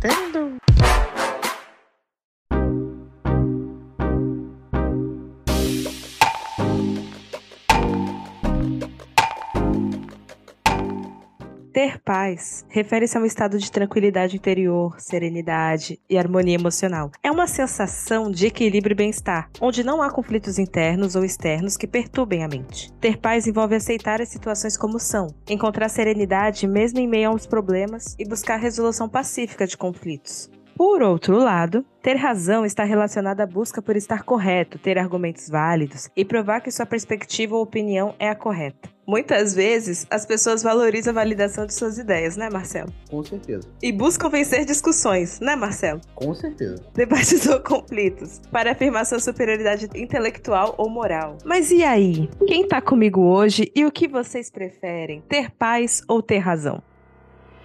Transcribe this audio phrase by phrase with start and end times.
[0.00, 0.67] Voltando.
[12.08, 17.10] Paz refere-se a um estado de tranquilidade interior, serenidade e harmonia emocional.
[17.22, 21.86] É uma sensação de equilíbrio e bem-estar, onde não há conflitos internos ou externos que
[21.86, 22.90] perturbem a mente.
[22.94, 28.16] Ter paz envolve aceitar as situações como são, encontrar serenidade mesmo em meio aos problemas
[28.18, 30.50] e buscar resolução pacífica de conflitos.
[30.74, 36.08] Por outro lado, ter razão está relacionado à busca por estar correto, ter argumentos válidos
[36.16, 38.96] e provar que sua perspectiva ou opinião é a correta.
[39.08, 42.92] Muitas vezes, as pessoas valorizam a validação de suas ideias, né, Marcelo?
[43.08, 43.66] Com certeza.
[43.82, 46.02] E buscam vencer discussões, né, Marcelo?
[46.14, 46.84] Com certeza.
[46.92, 51.38] Debates ou conflitos, para afirmar sua superioridade intelectual ou moral.
[51.42, 52.28] Mas e aí?
[52.46, 55.22] Quem tá comigo hoje e o que vocês preferem?
[55.26, 56.82] Ter paz ou ter razão?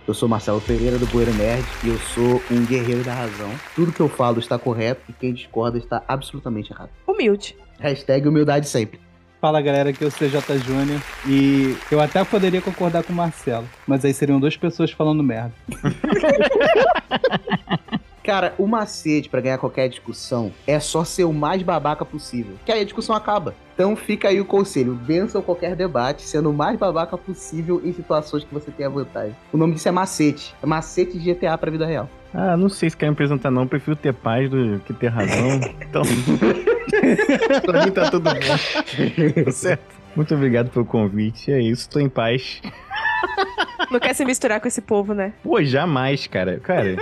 [0.07, 3.51] Eu sou Marcelo Pereira do Poeira Nerd e eu sou um guerreiro da razão.
[3.75, 6.91] Tudo que eu falo está correto e quem discorda está absolutamente errado.
[7.05, 7.57] Humilde.
[7.81, 9.01] Hashtag humildade sempre.
[9.43, 13.67] Fala galera, aqui é o CJ Júnior e eu até poderia concordar com o Marcelo,
[13.85, 15.51] mas aí seriam duas pessoas falando merda.
[18.23, 22.71] Cara, o macete para ganhar qualquer discussão é só ser o mais babaca possível, que
[22.71, 23.53] aí a discussão acaba.
[23.73, 28.45] Então fica aí o conselho, vençam qualquer debate sendo o mais babaca possível em situações
[28.45, 29.35] que você tenha vantagem.
[29.51, 32.09] O nome disso é macete, é macete de GTA pra vida real.
[32.33, 35.59] Ah, não sei se quer me apresentar não, prefiro ter paz do que ter razão.
[35.93, 36.01] Então,
[37.65, 39.51] pra mim tá tudo bom.
[39.51, 39.95] certo.
[40.15, 42.61] Muito obrigado pelo convite, é isso, tô em paz.
[43.91, 45.33] Não quer se misturar com esse povo, né?
[45.43, 46.59] Pô, jamais, cara.
[46.59, 46.95] Cara,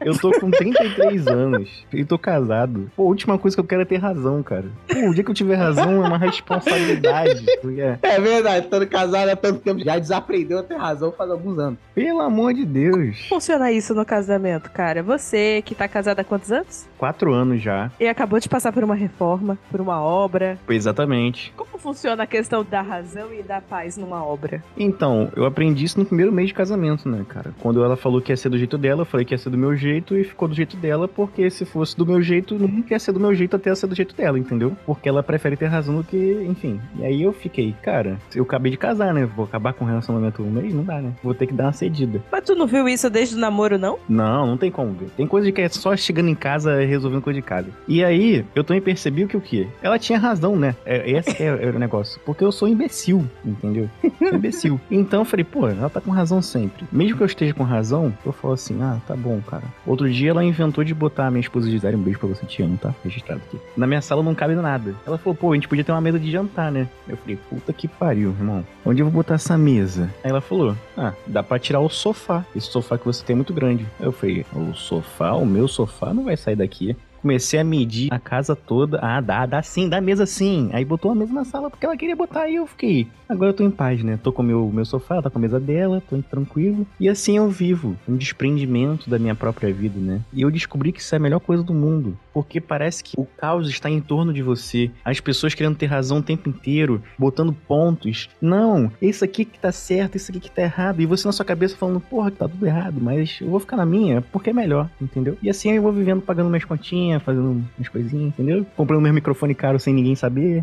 [0.00, 2.90] eu tô com 33 anos e tô casado.
[2.96, 4.66] Pô, a última coisa que eu quero é ter razão, cara.
[4.88, 7.44] Pô, o dia que eu tiver razão é uma responsabilidade.
[7.78, 7.98] É.
[8.02, 11.78] É verdade, estando casado há tanto tempo, já desaprendeu a ter razão faz alguns anos.
[11.94, 13.26] Pelo amor de Deus.
[13.28, 15.02] Funciona isso no casamento, cara.
[15.02, 16.86] Você que tá casado há quantos anos?
[16.98, 17.90] Quatro anos já.
[17.98, 20.58] E acabou de passar por uma reforma, por uma obra.
[20.68, 21.52] Exatamente.
[21.56, 24.62] Como funciona a questão da razão e da paz numa obra?
[24.76, 27.52] Então, eu aprendi isso no primeiro mês de casamento, né, cara?
[27.60, 29.58] Quando ela falou que ia ser do jeito dela, eu falei que ia ser do
[29.58, 32.98] meu jeito e ficou do jeito dela, porque se fosse do meu jeito, nunca ia
[32.98, 34.76] ser do meu jeito até ser do jeito dela, entendeu?
[34.84, 36.80] Porque ela prefere ter razão do que, enfim.
[36.98, 39.24] E aí eu fiquei, cara, eu acabei de casar, né?
[39.24, 40.72] Vou acabar com o relacionamento um mês?
[40.72, 41.12] Não dá, né?
[41.22, 42.22] Vou ter que dar uma cedida.
[42.30, 43.98] Mas tu não viu isso desde o namoro, não?
[44.08, 45.10] Não, não tem como ver.
[45.16, 47.68] Tem coisa de que é só chegando em casa resolvendo coisa de casa.
[47.86, 49.66] E aí, eu também percebi que o quê?
[49.82, 50.74] Ela tinha razão, né?
[50.84, 52.20] É, esse é, é o negócio.
[52.24, 53.88] Porque eu sou imbecil, entendeu?
[54.18, 54.80] Sou imbecil.
[54.90, 56.86] Então eu falei, pô, ela tá com razão sempre.
[56.90, 59.64] Mesmo que eu esteja com razão, eu falo assim, ah, tá bom, cara.
[59.86, 62.62] Outro dia ela inventou de botar a minha esposa Gisele, um beijo pra você, te
[62.62, 62.94] amo, tá?
[63.04, 63.58] Registrado aqui.
[63.76, 64.94] Na minha sala não cabe nada.
[65.06, 66.88] Ela falou, pô, a gente podia ter uma mesa de jantar, né?
[67.08, 68.66] Eu falei, puta que pariu, irmão.
[68.84, 70.10] Onde eu vou botar essa mesa?
[70.24, 72.44] Aí ela falou, ah, dá pra tirar o sofá.
[72.54, 73.86] Esse sofá que você tem é muito grande.
[74.00, 76.96] Eu falei, o sofá, o meu sofá não vai sair daqui.
[77.20, 78.98] Comecei a medir a casa toda.
[79.02, 80.70] Ah, dá, dá sim, dá mesa sim.
[80.72, 83.08] Aí botou a mesa na sala porque ela queria botar aí eu fiquei.
[83.28, 84.18] Agora eu tô em paz, né?
[84.22, 86.86] Tô com o meu, meu sofá, tá com a mesa dela, tô tranquilo.
[87.00, 90.20] E assim eu vivo, um desprendimento da minha própria vida, né?
[90.32, 92.16] E eu descobri que isso é a melhor coisa do mundo.
[92.36, 94.90] Porque parece que o caos está em torno de você.
[95.02, 98.28] As pessoas querendo ter razão o tempo inteiro, botando pontos.
[98.42, 101.00] Não, isso aqui que tá certo, isso aqui que tá errado.
[101.00, 103.78] E você na sua cabeça falando, porra, que tá tudo errado, mas eu vou ficar
[103.78, 105.38] na minha porque é melhor, entendeu?
[105.40, 108.66] E assim eu vou vivendo, pagando minhas continhas, fazendo umas coisinhas, entendeu?
[108.76, 110.62] Comprando meu microfone caro sem ninguém saber.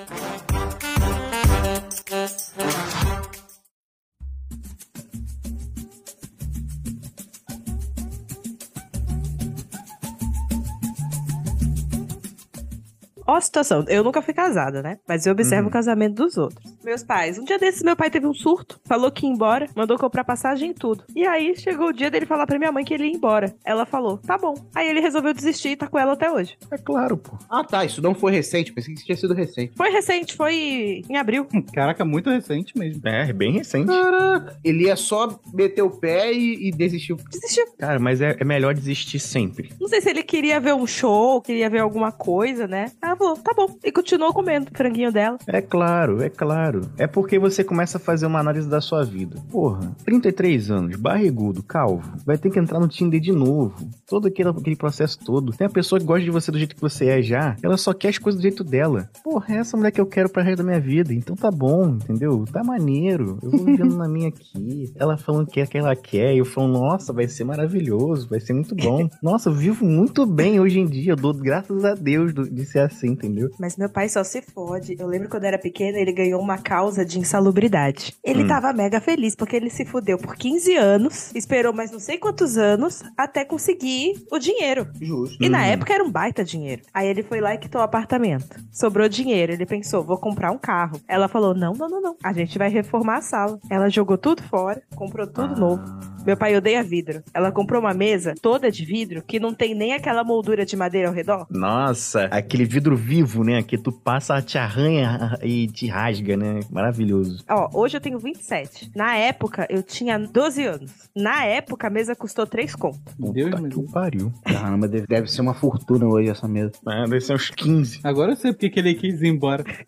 [13.31, 14.97] Ó a situação, eu nunca fui casada, né?
[15.07, 15.69] Mas eu observo Uhum.
[15.69, 16.75] o casamento dos outros.
[16.83, 19.97] Meus pais, um dia desses meu pai teve um surto, falou que ia embora, mandou
[19.97, 21.05] comprar passagem e tudo.
[21.15, 23.55] E aí chegou o dia dele falar pra minha mãe que ele ia embora.
[23.65, 24.53] Ela falou, tá bom.
[24.75, 26.57] Aí ele resolveu desistir e tá com ela até hoje.
[26.69, 27.37] É claro, pô.
[27.49, 29.71] Ah tá, isso não foi recente, pensei que isso tinha sido recente.
[29.77, 31.47] Foi recente, foi em abril.
[31.73, 33.01] Caraca, muito recente mesmo.
[33.07, 33.87] É, bem recente.
[33.87, 37.15] Caraca, ele ia só meter o pé e, e desistiu.
[37.31, 37.65] Desistiu.
[37.79, 39.71] Cara, mas é, é melhor desistir sempre.
[39.79, 42.91] Não sei se ele queria ver um show, queria ver alguma coisa, né?
[43.01, 43.77] Ah, tá bom.
[43.83, 45.37] E continuou comendo o franguinho dela.
[45.47, 46.81] É claro, é claro.
[46.97, 49.37] É porque você começa a fazer uma análise da sua vida.
[49.49, 53.73] Porra, 33 anos, barrigudo, calvo, vai ter que entrar no Tinder de novo.
[54.07, 55.53] Todo aquele, aquele processo todo.
[55.53, 57.93] Tem a pessoa que gosta de você do jeito que você é já, ela só
[57.93, 59.09] quer as coisas do jeito dela.
[59.23, 61.13] Porra, é essa mulher que eu quero pra resto da minha vida.
[61.13, 62.45] Então tá bom, entendeu?
[62.51, 63.37] Tá maneiro.
[63.41, 64.91] Eu vou vivendo na minha aqui.
[64.95, 68.53] Ela falando que é que ela quer, eu falo, nossa, vai ser maravilhoso, vai ser
[68.53, 69.09] muito bom.
[69.21, 71.13] Nossa, eu vivo muito bem hoje em dia.
[71.13, 73.49] Eu dou graças a Deus de ser assim, entendeu?
[73.59, 74.95] Mas meu pai só se fode.
[74.99, 78.13] Eu lembro quando eu era pequena, ele ganhou uma causa de insalubridade.
[78.23, 78.47] Ele Hum.
[78.47, 82.57] tava mega feliz porque ele se fudeu por 15 anos, esperou mais não sei quantos
[82.57, 84.87] anos até conseguir o dinheiro.
[85.01, 85.37] Justo.
[85.43, 85.63] E na Hum.
[85.65, 86.81] época era um baita dinheiro.
[86.93, 88.55] Aí ele foi lá e quitou o apartamento.
[88.71, 89.51] Sobrou dinheiro.
[89.51, 90.99] Ele pensou, vou comprar um carro.
[91.07, 92.15] Ela falou: não, não, não, não.
[92.23, 93.59] A gente vai reformar a sala.
[93.69, 95.59] Ela jogou tudo fora, comprou tudo Ah.
[95.59, 95.83] novo.
[96.25, 97.23] Meu pai odeia vidro.
[97.33, 101.07] Ela comprou uma mesa toda de vidro que não tem nem aquela moldura de madeira
[101.07, 101.47] ao redor.
[101.49, 103.61] Nossa, aquele vidro vivo, né?
[103.61, 106.61] Que tu passa, te arranha e te rasga, né?
[106.69, 107.43] Maravilhoso.
[107.49, 108.91] Ó, hoje eu tenho 27.
[108.95, 110.91] Na época, eu tinha 12 anos.
[111.15, 112.99] Na época, a mesa custou 3 conto.
[113.17, 114.33] Deus Puta que pariu.
[114.43, 116.71] Caramba, deve, deve ser uma fortuna hoje essa mesa.
[116.87, 117.99] É, deve ser uns 15.
[118.03, 119.63] Agora eu sei porque que ele quis ir embora.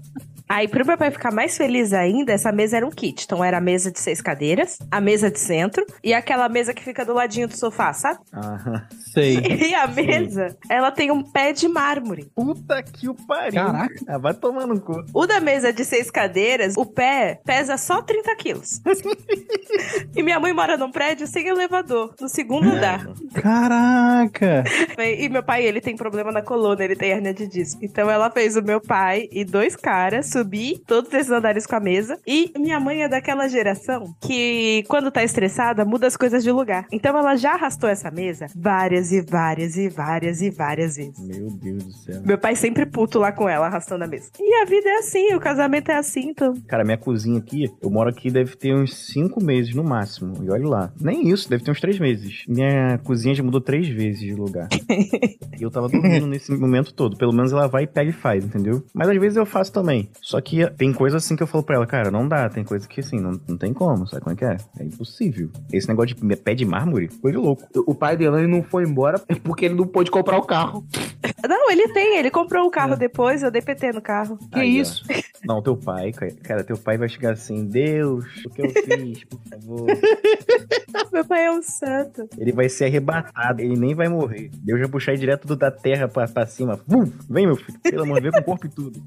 [0.50, 3.22] Aí, pro meu pai ficar mais feliz ainda, essa mesa era um kit.
[3.24, 6.82] Então, era a mesa de seis cadeiras, a mesa de centro e aquela mesa que
[6.82, 8.18] fica do ladinho do sofá, sabe?
[8.32, 9.38] Ah, Sei.
[9.70, 12.32] E a mesa, ela tem um pé de mármore.
[12.34, 13.62] puta que o pariu.
[13.64, 13.94] Caraca.
[14.08, 15.04] Ah, vai tomar no cu.
[15.14, 18.80] O da mesa de seis cadeiras, o pé pesa só 30 quilos.
[20.16, 23.06] e minha mãe mora num prédio sem elevador, no segundo andar.
[23.34, 24.64] Caraca!
[24.98, 27.84] E meu pai, ele tem problema na coluna, ele tem hernia de disco.
[27.84, 31.80] Então ela fez o meu pai e dois caras subir todos esses andares com a
[31.80, 32.18] mesa.
[32.26, 36.86] E minha mãe é daquela geração que, quando tá estressada, muda as coisas de lugar.
[36.90, 41.18] Então ela já arrastou essa mesa várias e várias e várias e várias vezes.
[41.18, 42.22] Meu Deus do céu.
[42.24, 44.30] Meu pai sempre puto lá com ela, arrastando a mesa.
[44.40, 46.54] E a vida é assim, o casamento é assim, então.
[46.66, 50.42] Cara, minha cozinha aqui, eu moro aqui deve ter uns 5 meses no máximo.
[50.42, 50.92] E olha lá.
[51.00, 52.44] Nem isso, deve ter uns 3 meses.
[52.48, 54.68] Minha cozinha já mudou 3 vezes de lugar.
[55.58, 57.16] e eu tava dormindo nesse momento todo.
[57.16, 58.82] Pelo menos ela vai, pega e faz, entendeu?
[58.94, 60.08] Mas às vezes eu faço também.
[60.30, 62.48] Só que tem coisa assim que eu falo pra ela, cara, não dá.
[62.48, 64.06] Tem coisa que assim, não, não tem como.
[64.06, 64.56] Sabe como é que é?
[64.78, 65.50] É impossível.
[65.72, 67.64] Esse negócio de pé de mármore, coisa de louco.
[67.86, 70.84] O pai de Elaine não foi embora porque ele não pôde comprar o carro.
[71.48, 74.38] Não, ele tem, ele comprou o carro depois, eu dei PT no carro.
[74.52, 74.82] Que Aí, ó.
[74.82, 75.04] isso?
[75.42, 76.12] Não, teu pai,
[76.42, 79.86] cara, teu pai vai chegar assim, Deus, o que eu fiz, por favor.
[81.10, 82.28] Meu pai é um santo.
[82.36, 84.50] Ele vai ser arrebatado, ele nem vai morrer.
[84.62, 86.78] Deus vai puxar ele direto do- da terra pra, pra cima.
[86.86, 87.10] Vum!
[87.28, 87.78] Vem, meu filho.
[87.80, 89.02] Pelo amor de Deus, com o corpo e tudo.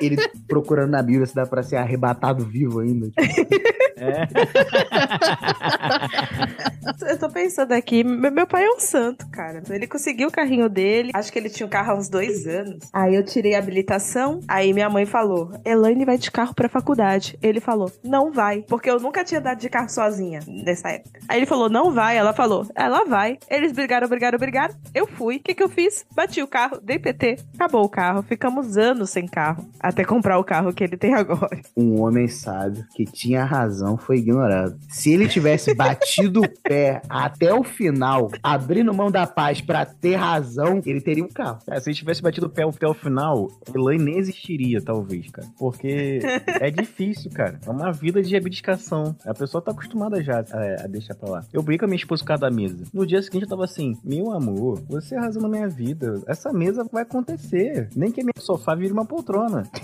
[0.00, 0.16] Ele
[0.46, 3.08] procurando na Bíblia se dá pra ser arrebatado vivo ainda.
[3.96, 4.26] É.
[7.08, 9.62] Eu tô pensando aqui, meu pai é um santo, cara.
[9.68, 11.10] Ele conseguiu o carrinho dele.
[11.14, 12.78] Acho que ele tinha o carro há uns dois anos.
[12.92, 14.40] Aí eu tirei a habilitação.
[14.46, 17.38] Aí minha mãe falou: Elaine vai de carro pra faculdade.
[17.42, 18.62] Ele falou: não vai.
[18.62, 21.20] Porque eu nunca tinha dado de carro sozinha nessa época.
[21.28, 22.16] Aí ele falou: não vai.
[22.16, 23.38] Ela falou: ela vai.
[23.48, 24.74] Eles brigaram, brigaram, brigaram.
[24.94, 25.36] Eu fui.
[25.36, 26.04] O que, que eu fiz?
[26.14, 27.38] Bati o carro, dei PT.
[27.54, 28.22] Acabou o carro.
[28.22, 29.66] Ficamos anos sem carro.
[29.80, 31.60] Até comprar o carro que ele tem agora.
[31.76, 34.74] Um homem sábio que tinha razão foi ignorado.
[34.88, 40.14] Se ele tivesse batido o pé até o final, abrindo mão da paz pra ter
[40.14, 41.58] razão, ele teria um carro.
[41.66, 45.46] Cara, se ele tivesse batido o pé até o final, Elaine nem existiria, talvez, cara.
[45.58, 46.20] Porque
[46.60, 47.60] é difícil, cara.
[47.66, 49.14] É uma vida de abdicação.
[49.26, 51.44] A pessoa tá acostumada já a, a deixar pra lá.
[51.52, 52.84] Eu brinco com a minha esposa por causa da mesa.
[52.94, 56.22] No dia seguinte eu tava assim, meu amor, você arrasou na minha vida.
[56.26, 57.90] Essa mesa vai acontecer.
[57.94, 59.64] Nem que a minha sofá vire uma poltrona.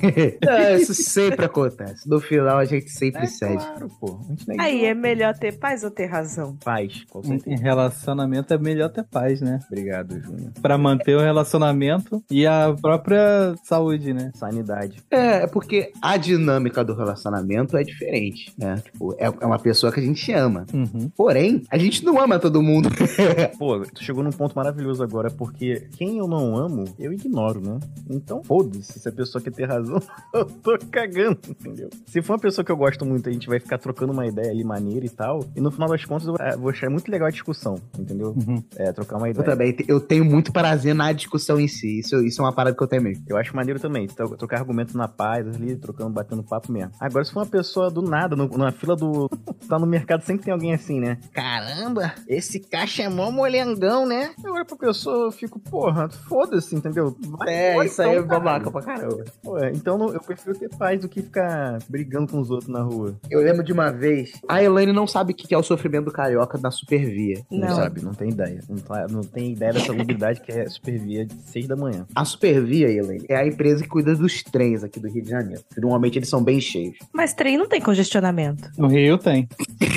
[0.46, 2.08] É, isso sempre acontece.
[2.08, 3.56] No final a gente sempre É cede.
[3.56, 4.18] claro, pô.
[4.20, 6.56] A gente nem Aí é melhor ter paz ou ter razão?
[6.64, 9.58] paz, com Em relacionamento é melhor ter paz, né?
[9.66, 10.52] Obrigado, Júnior.
[10.60, 14.30] Pra manter o relacionamento e a própria saúde, né?
[14.34, 15.02] Sanidade.
[15.10, 18.76] É, é porque a dinâmica do relacionamento é diferente, né?
[18.84, 20.66] Tipo, é, é uma pessoa que a gente ama.
[20.72, 21.10] Uhum.
[21.16, 22.88] Porém, a gente não ama todo mundo.
[23.58, 27.78] Pô, tu chegou num ponto maravilhoso agora, porque quem eu não amo, eu ignoro, né?
[28.08, 30.00] Então, foda-se, se a pessoa quer ter razão,
[30.34, 31.90] eu tô cagando, entendeu?
[32.06, 34.50] Se for uma pessoa que eu gosto muito, a gente vai ficar trocando uma ideia
[34.50, 37.28] ali maneira e tal, e no final das contas eu eh, vou achar muito legal
[37.28, 38.28] a discussão, entendeu?
[38.28, 38.62] Uhum.
[38.76, 39.46] É, trocar uma Eu ideia.
[39.50, 41.98] também, te- eu tenho muito prazer na discussão em si.
[42.00, 43.24] Isso, isso é uma parada que eu tenho mesmo.
[43.28, 46.92] Eu acho maneiro também, tro- trocar argumentos na paz ali, trocando, batendo papo mesmo.
[47.00, 49.28] Agora, se for uma pessoa do nada, no- na fila do.
[49.68, 51.18] tá no mercado, sempre tem alguém assim, né?
[51.32, 54.30] Caramba, esse caixa é mó molengão, né?
[54.44, 57.16] Eu olho pra pessoa eu fico, porra, foda-se, entendeu?
[57.20, 59.24] Vai É, embora, isso aí é então, babaca pra caramba.
[59.42, 63.14] Pô, então eu prefiro ter paz do que ficar brigando com os outros na rua.
[63.30, 64.32] Eu lembro de uma vez.
[64.48, 66.58] A Elaine não sabe o que é o sofrimento do carioca.
[66.62, 67.40] na supervia.
[67.50, 67.76] Não, Não.
[67.76, 68.60] sabe, não tem ideia.
[68.68, 72.06] Não, tá- não tem ideia dessa lubilidade que é supervia de 6 da manhã.
[72.14, 75.62] A Supervia, Elaine, é a empresa que cuida dos trens aqui do Rio de Janeiro.
[75.76, 76.96] Normalmente eles são bem cheios.
[77.12, 78.70] Mas trem não tem congestionamento.
[78.76, 79.48] No Rio tem.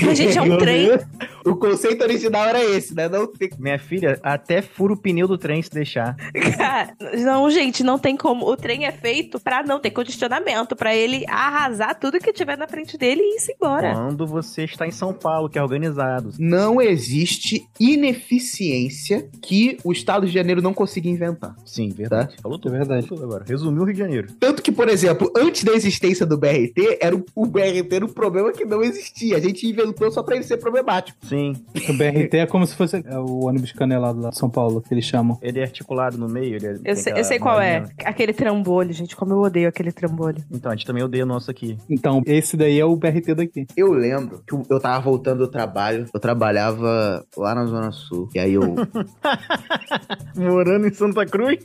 [0.05, 0.87] Mas, gente, é um trem.
[0.87, 0.99] Rio,
[1.45, 3.07] O conceito original era esse, né?
[3.09, 3.49] Não tem.
[3.59, 6.15] Minha filha até fura o pneu do trem se deixar.
[6.57, 8.45] Cara, não, gente, não tem como.
[8.49, 12.67] O trem é feito pra não ter congestionamento, pra ele arrasar tudo que tiver na
[12.67, 13.64] frente dele e embora.
[13.93, 16.31] Quando você está em São Paulo, que é organizado.
[16.39, 21.55] Não existe ineficiência que o Estado de Janeiro não consiga inventar.
[21.65, 22.35] Sim, verdade.
[22.41, 22.71] Falou é tudo.
[22.71, 23.07] verdade.
[23.07, 23.45] Falou tudo agora.
[23.47, 24.27] Resumiu o Rio de Janeiro.
[24.39, 28.09] Tanto que, por exemplo, antes da existência do BRT, era o, o BRT era um
[28.09, 29.37] problema que não existia.
[29.37, 31.17] A gente inventou só pra ele ser problemático.
[31.25, 31.53] Sim,
[31.89, 34.93] O BRT é como se fosse é, o ônibus canelado lá de São Paulo, que
[34.93, 35.37] eles chamam.
[35.41, 36.55] ele é articulado no meio.
[36.55, 37.83] Ele é- Eu sei, eu sei qual é.
[38.03, 39.15] Aquele trambolho, gente.
[39.15, 40.43] Como eu odeio aquele trambolho.
[40.51, 41.77] Então, a gente também odeia o nosso aqui.
[41.89, 43.54] Então, esse daí é o BRT daqui.
[43.75, 48.29] Eu lembro que eu tava voltando do trabalho, eu trabalhava lá na Zona Sul.
[48.33, 48.61] E aí eu
[50.35, 51.59] Morando em Santa Cruz?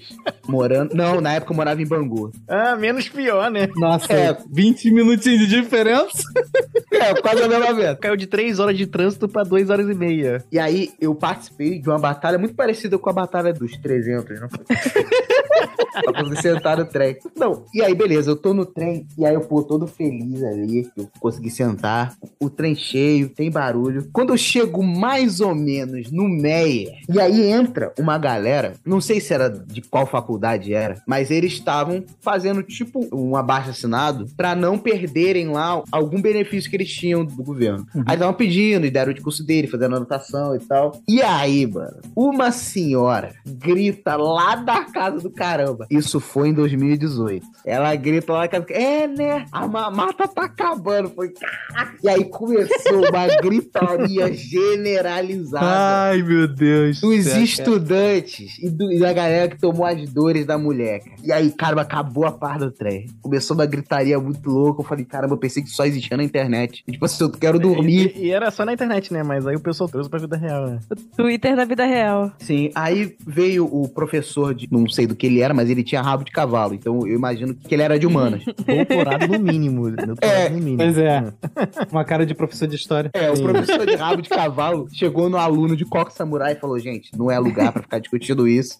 [0.47, 0.95] morando.
[0.95, 2.31] Não, na época eu morava em Bangu.
[2.49, 3.69] Ah, menos pior, né?
[3.77, 4.37] Nossa, É.
[4.51, 6.23] 20 minutinhos de diferença.
[6.93, 7.99] É, quase a mesma vez.
[7.99, 10.45] Caiu de 3 horas de trânsito pra 2 horas e meia.
[10.53, 14.49] E aí eu participei de uma batalha muito parecida com a batalha dos 300, não
[14.51, 14.65] foi?
[16.05, 17.17] pra conseguir sentar no trem.
[17.37, 20.89] Não, e aí beleza, eu tô no trem, e aí eu pô, todo feliz ali,
[20.97, 24.09] eu consegui sentar, o trem cheio, tem barulho.
[24.13, 29.21] Quando eu chego mais ou menos no Meia, e aí entra uma galera, não sei
[29.21, 34.55] se era de qual faculdade era, mas eles estavam fazendo tipo um abaixo assinado pra
[34.55, 37.87] não perderem lá algum benefício que eles tinham do governo.
[38.07, 41.01] Aí estavam pedindo e deram o discurso dele, fazendo anotação e tal.
[41.09, 45.70] E aí, mano, uma senhora grita lá da casa do caramba.
[45.91, 47.45] Isso foi em 2018.
[47.65, 49.45] Ela grita lá da É, né?
[49.53, 51.11] A mamata tá acabando.
[51.11, 51.97] Foi caraca.
[52.03, 55.67] E aí começou uma gritaria generalizada.
[56.11, 57.01] Ai, meu Deus.
[57.01, 57.43] Dos Caraca.
[57.45, 61.01] estudantes e, do- e da galera que tomou as dores da mulher.
[61.01, 61.17] cara.
[61.23, 63.07] E aí, caramba, acabou a par do trem.
[63.23, 64.81] Começou uma gritaria muito louca.
[64.83, 66.83] Eu falei, caramba, eu pensei que só existia na internet.
[66.87, 68.13] E, tipo assim, eu quero dormir.
[68.17, 69.23] E, e era só na internet, né?
[69.23, 70.79] Mas aí o pessoal trouxe pra vida real, né?
[71.17, 72.33] Twitter na vida real.
[72.39, 74.69] Sim, aí veio o professor de.
[74.71, 76.75] Não sei do que ele era, mas ele tinha rabo de cavalo.
[76.75, 78.43] Então eu imagino que ele era de humanas.
[78.67, 79.91] Doutorado no mínimo.
[79.91, 80.79] Doutorado É, no mínimo.
[80.79, 81.33] Pois é.
[81.91, 83.11] Uma cara de professor de história.
[83.15, 83.43] É, o Sim.
[83.45, 87.31] professor de rabo de cavalo chegou no aluno de coque samurai e falou: gente, não
[87.31, 88.79] é lugar pra ficar discutindo isso.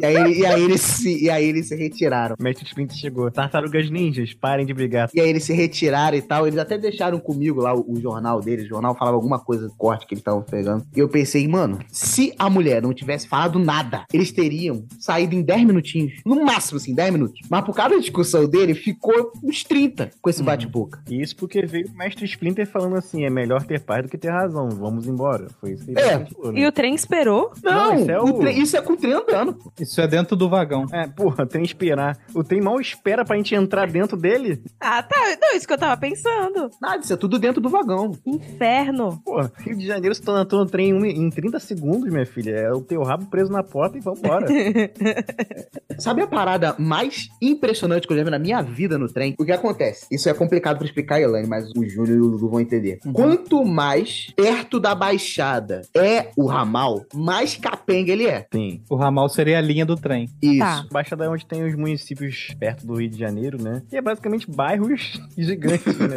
[0.00, 2.36] e, aí, e, aí eles se, e aí eles se retiraram.
[2.38, 3.30] O Mestre Splinter chegou.
[3.30, 5.08] Tartarugas ninjas, parem de brigar.
[5.14, 6.46] E aí eles se retiraram e tal.
[6.46, 8.66] Eles até deixaram comigo lá o, o jornal deles.
[8.66, 10.84] O jornal falava alguma coisa do corte que eles estavam pegando.
[10.94, 15.42] E eu pensei, mano, se a mulher não tivesse falado nada, eles teriam saído em
[15.42, 16.09] 10 minutinhos.
[16.24, 17.40] No máximo, assim, 10 minutos.
[17.48, 20.46] Mas por causa da discussão dele, ficou uns 30 com esse Uhum.
[20.46, 21.02] bate-boca.
[21.08, 24.16] E Isso porque veio o Mestre Splinter falando assim: é melhor ter paz do que
[24.18, 24.68] ter razão.
[24.70, 25.46] Vamos embora.
[25.60, 26.24] Foi isso que ele É.
[26.26, 26.60] falou, né?
[26.60, 27.52] E o trem esperou.
[27.62, 29.54] Não, isso é o o- isso é com o trem andando.
[29.54, 29.72] pô.
[29.80, 30.86] Isso é dentro do vagão.
[30.92, 32.18] É, porra, tem que esperar.
[32.34, 34.62] O trem mal espera pra gente entrar dentro dele.
[34.80, 35.16] Ah, tá.
[35.40, 36.70] Não, isso que eu tava pensando.
[36.80, 38.12] Nada, isso é tudo dentro do vagão.
[38.26, 39.20] Inferno.
[39.24, 42.50] Porra, Rio de Janeiro se torna no trem em em 30 segundos, minha filha.
[42.52, 44.46] É o teu rabo preso na porta e vambora.
[46.00, 49.34] Sabe a parada mais impressionante que eu já vi na minha vida no trem?
[49.38, 50.06] O que acontece?
[50.10, 52.98] Isso é complicado pra explicar, Elaine, mas o Júnior e o Lulu vão entender.
[53.04, 53.12] Uhum.
[53.12, 58.40] Quanto mais perto da baixada é o ramal, mais capenga ele é.
[58.50, 58.82] Tem.
[58.88, 60.28] O ramal seria a linha do trem.
[60.42, 60.58] Isso.
[60.58, 60.86] Tá.
[60.90, 63.82] Baixada é onde tem os municípios perto do Rio de Janeiro, né?
[63.92, 66.16] E é basicamente bairros gigantes, né?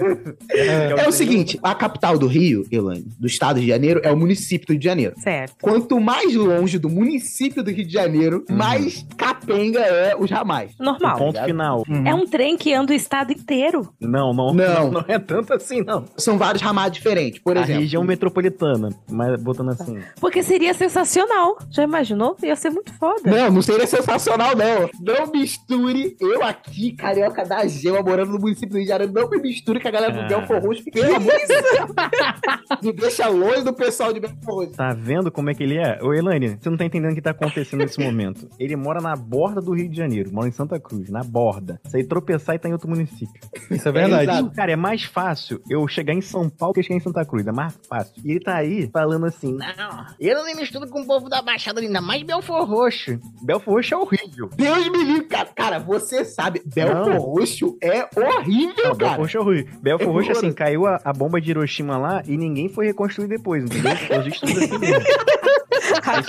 [0.98, 4.68] É o seguinte, a capital do Rio, Elaine, do estado de Janeiro, é o município
[4.68, 5.14] do Rio de Janeiro.
[5.20, 5.56] Certo.
[5.62, 8.56] Quanto mais longe do município do Rio de Janeiro, Uhum.
[8.56, 10.72] mais capenga é os ramais.
[10.80, 11.18] Normal.
[11.18, 11.46] Ponto Obrigado.
[11.48, 11.84] final.
[12.06, 13.90] É um trem que anda o estado inteiro.
[14.00, 14.92] Não, não, Não.
[14.92, 15.06] não.
[15.08, 16.06] é tanto assim, não.
[16.18, 17.42] São vários ramais diferentes.
[17.42, 20.00] Por a exemplo, região metropolitana, mas botando assim.
[20.20, 21.58] Porque seria sensacional.
[21.70, 22.36] Já imaginou?
[22.44, 23.22] Ia ser muito foda.
[23.30, 24.90] Não, não seria sensacional, não.
[25.02, 29.14] Não misture eu aqui, carioca da Gema, morando no município do Rio de Janeiro.
[29.14, 30.28] Não me misture com a galera do Ah.
[30.28, 30.84] Belfor Roxo.
[30.92, 32.82] Pelo amor de Deus.
[32.84, 34.74] Me deixa longe do pessoal de Belfor Roxo.
[34.74, 36.00] Tá vendo como é que ele é?
[36.02, 38.48] Ô, Elaine, você não tá entendendo o que tá acontecendo nesse momento.
[38.60, 41.80] Ele mora na borda do Rio de Janeiro, mora em Santa Cruz, na borda.
[41.86, 43.42] Se aí tropeçar e tá em outro município.
[43.72, 44.24] Isso é verdade.
[44.32, 44.52] exato.
[44.52, 47.46] Cara, é mais fácil eu chegar em São Paulo que chegar em Santa Cruz.
[47.48, 48.14] É mais fácil.
[48.24, 51.42] E ele tá aí falando assim: Não, eu não me misturo com o povo da
[51.42, 53.20] Baixada, ainda mais Belfor Roxo.
[53.44, 54.50] Belfor Roxo é horrível.
[54.56, 55.50] Deus me livre, cara.
[55.56, 57.18] Cara, você sabe, Belfor.
[57.18, 59.18] Roxo é horrível, Não, Belfor cara.
[59.22, 59.74] Roxo é horrível.
[59.82, 63.28] Belfor É Roxo, assim, caiu a, a bomba de Hiroshima lá e ninguém foi reconstruir
[63.28, 63.92] depois, entendeu?
[64.20, 65.04] Os estudos assim mesmo.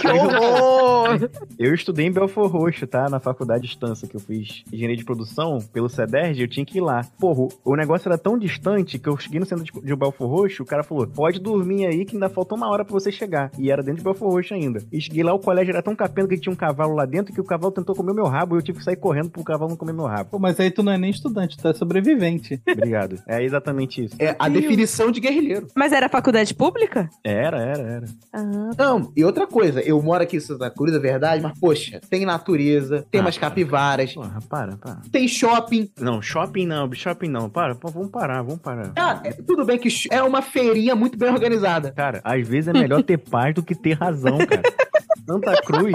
[0.00, 1.30] Que horror!
[1.58, 3.08] Eu estudei em Belfor Roxo, tá?
[3.08, 6.78] Na faculdade de distância que eu fiz engenharia de produção pelo CEDERJ, eu tinha que
[6.78, 7.02] ir lá.
[7.18, 10.62] Porra, o negócio era tão distante que eu cheguei no centro de, de Belfor Roxo,
[10.62, 13.50] o cara falou: pode dormir aí que ainda falta uma hora pra você chegar.
[13.58, 14.82] E era dentro de Belfor Roxo ainda.
[14.92, 17.40] E cheguei lá, o colégio era tão capendo que tinha um cavalo lá dentro que
[17.40, 19.76] o cavalo tentou comer meu rabo e eu tive que sair correndo pro cavalo não
[19.76, 20.30] comer meu rabo.
[20.30, 22.60] Pô, mas aí tu não é nem estudante, tu é sobrevivente.
[22.68, 23.16] Obrigado.
[23.26, 24.16] É exatamente isso.
[24.18, 25.66] É a definição de guerrilheiro.
[25.74, 27.08] Mas era faculdade pública?
[27.22, 28.06] Era, era, era.
[28.32, 32.00] Ah, Não, e outra coisa, eu moro aqui em Santa Cruz, é verdade, mas poxa,
[32.10, 34.98] tem natureza, tem Ah, umas capivaras, Porra, para, para.
[35.10, 35.90] tem shopping.
[36.00, 37.48] Não, shopping não, shopping não.
[37.48, 38.92] Para, pô, vamos parar, vamos parar.
[38.96, 41.92] Ah, é- tudo bem que é uma feirinha muito bem organizada.
[41.92, 44.62] Cara, às vezes é melhor ter paz do que ter razão, cara.
[45.26, 45.92] Santa Cruz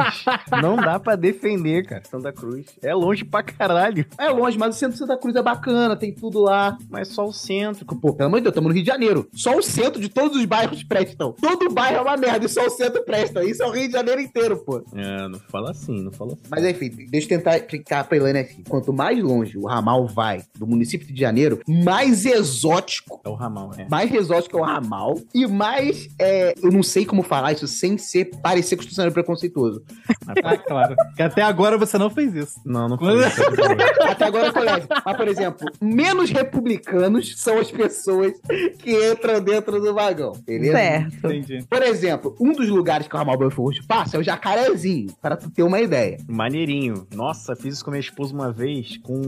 [0.62, 2.02] não dá pra defender, cara.
[2.10, 5.42] Santa Cruz é longe pra caralho, É longe, mas o centro de Santa Cruz é
[5.42, 6.78] bacana, tem tudo lá.
[6.90, 7.86] mas só o centro.
[7.86, 9.28] Pô, pelo amor de Deus, estamos no Rio de Janeiro.
[9.34, 11.34] Só o centro de todos os bairros prestam.
[11.34, 13.44] Todo bairro é uma merda e só o centro presta.
[13.44, 14.84] Isso é o Rio de Janeiro inteiro, pô.
[14.96, 16.42] É, não fala assim, não fala assim.
[16.50, 18.64] Mas enfim, deixa eu tentar explicar pra Elaine aqui.
[18.68, 23.22] Quanto mais longe o ramal vai do município de Janeiro, mais exótico.
[23.24, 23.88] É o ramal, é.
[23.90, 25.20] Mais exótico é o ramal.
[25.34, 29.82] E mais, é, eu não sei como falar isso sem ser parecer constitucional preconceituoso.
[30.44, 30.96] Ah, claro.
[31.16, 32.60] Que até agora você não fez isso.
[32.66, 33.42] Não, não foi isso.
[34.10, 34.88] Até agora, colégio.
[35.06, 38.34] Mas, por exemplo, menos republicanos são as pessoas
[38.80, 40.34] que entram dentro do vagão.
[40.46, 40.78] Beleza?
[40.78, 41.28] certo.
[41.28, 41.66] Entendi.
[41.70, 45.50] Por exemplo, um dos lugares que o ramal Belfort passa é o Jacarezinho, para tu
[45.50, 46.18] ter uma ideia.
[46.28, 47.08] Maneirinho.
[47.14, 49.20] Nossa, fiz isso com minha esposa uma vez com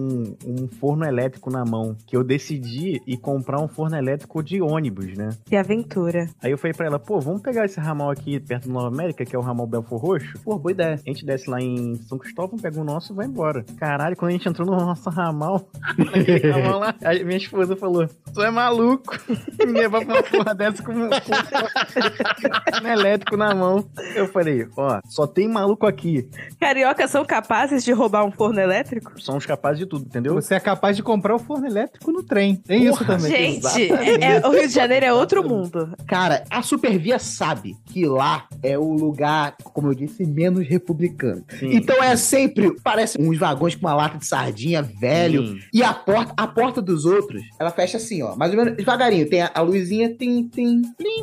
[0.46, 1.96] um forno elétrico na mão.
[2.06, 5.30] Que eu decidi ir comprar um forno elétrico de ônibus, né?
[5.46, 6.28] Que aventura.
[6.42, 9.26] Aí eu falei pra ela, pô, vamos pegar esse ramal aqui perto do Nova América,
[9.26, 10.34] que é o ramal Belfor Roxo.
[10.44, 10.94] Pô, boa ideia.
[10.94, 13.66] A gente desce lá em São Cristóvão, pega o nosso e vai embora.
[13.78, 15.68] Caralho, quando a gente entrou no nosso ramal,
[16.54, 19.16] ramal lá, a minha esposa falou: Tu é maluco?
[19.66, 23.86] Me levar pra uma porra dessa com, com um elétrico na mão.
[24.16, 26.30] Eu falei: Ó, só tem maluco aqui.
[26.60, 29.20] Cariocas são capazes de roubar um forno elétrico?
[29.22, 30.34] São os capazes de tudo, entendeu?
[30.36, 32.56] Você é capaz de comprar o forno elétrico no trem.
[32.56, 33.32] Tem isso Porra, também.
[33.60, 35.94] Gente, é- é- o Rio de Janeiro é outro mundo.
[36.08, 41.44] Cara, a Supervia sabe que lá é o lugar, como eu disse, menos republicano.
[41.60, 41.76] Sim.
[41.76, 45.48] Então é sempre, parece uns vagões com uma lata de sardinha velho.
[45.48, 45.60] Sim.
[45.74, 48.36] E a porta, a porta dos outros, ela fecha assim, ó.
[48.36, 49.30] Mais ou menos devagarinho.
[49.30, 50.50] Tem a, a luzinha, plim,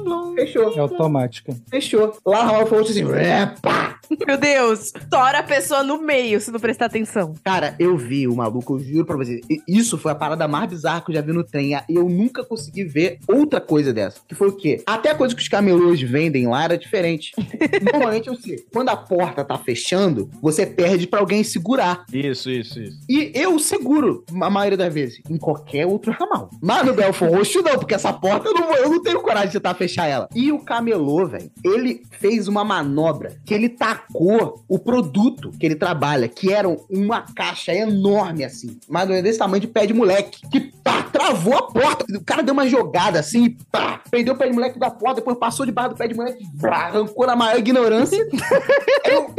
[0.03, 0.35] blom.
[0.35, 0.73] Fechou.
[0.75, 1.55] É automática.
[1.69, 2.17] Fechou.
[2.25, 3.98] Lá o Ramal falou assim, é, pá.
[4.27, 7.35] Meu Deus, tora a pessoa no meio se não prestar atenção.
[7.45, 9.41] Cara, eu vi o maluco, eu juro pra vocês.
[9.49, 11.73] e Isso foi a parada mais bizarra que eu já vi no trem.
[11.89, 14.21] E eu nunca consegui ver outra coisa dessa.
[14.27, 14.83] Que foi o quê?
[14.87, 17.33] Até a coisa que os camelôs vendem lá era diferente.
[17.83, 18.65] Normalmente eu sei.
[18.73, 22.05] Quando a porta tá fechando, você perde pra alguém segurar.
[22.13, 22.99] Isso, isso, isso.
[23.09, 26.51] E eu seguro, a maioria das vezes, em qualquer outro ramal.
[26.63, 29.49] Mas no Belfort Roxo não, porque essa porta eu não, vou- eu não tenho coragem
[29.49, 30.29] de tentar fechar ela.
[30.35, 33.69] E o camelô, velho, ele fez uma manobra que ele
[33.99, 39.39] tacou o produto que ele trabalha, que era uma caixa enorme assim, mais ou desse
[39.39, 42.05] tamanho de pé de moleque, que pá, travou a porta.
[42.17, 45.37] O cara deu uma jogada assim, pá, prendeu o pé de moleque da porta, depois
[45.39, 48.19] passou debaixo do pé de moleque, vrá, arrancou na maior ignorância.
[49.05, 49.35] eu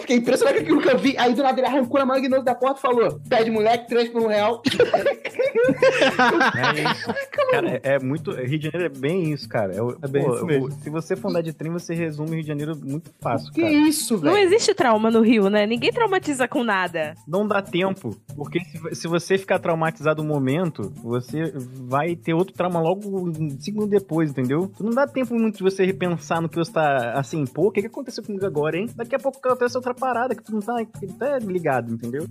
[0.00, 1.16] fiquei impressionado com aquilo que eu vi.
[1.18, 3.88] Aí do nada ele arrancou na maior ignorância da porta e falou: pé de moleque,
[3.88, 4.62] três por um real.
[6.56, 7.14] É isso.
[7.50, 8.30] Cara, é, é muito.
[8.32, 9.74] Rio de Janeiro é bem isso, cara.
[9.74, 10.70] É, o- É bem isso mesmo.
[10.72, 13.62] se você for andar de trem, você resume o Rio de Janeiro muito fácil, Que
[13.62, 13.72] cara.
[13.72, 14.38] isso, Não velho?
[14.38, 15.66] existe trauma no Rio, né?
[15.66, 17.14] Ninguém traumatiza com nada.
[17.26, 21.52] Não dá tempo, porque se, se você ficar traumatizado um momento, você
[21.88, 24.70] vai ter outro trauma logo um segundo depois, entendeu?
[24.80, 27.80] Não dá tempo muito de você repensar no que você tá assim, pô, o que,
[27.80, 28.88] que aconteceu comigo agora, hein?
[28.94, 30.74] Daqui a pouco acontece outra parada que tu não tá,
[31.18, 32.26] tá ligado, entendeu?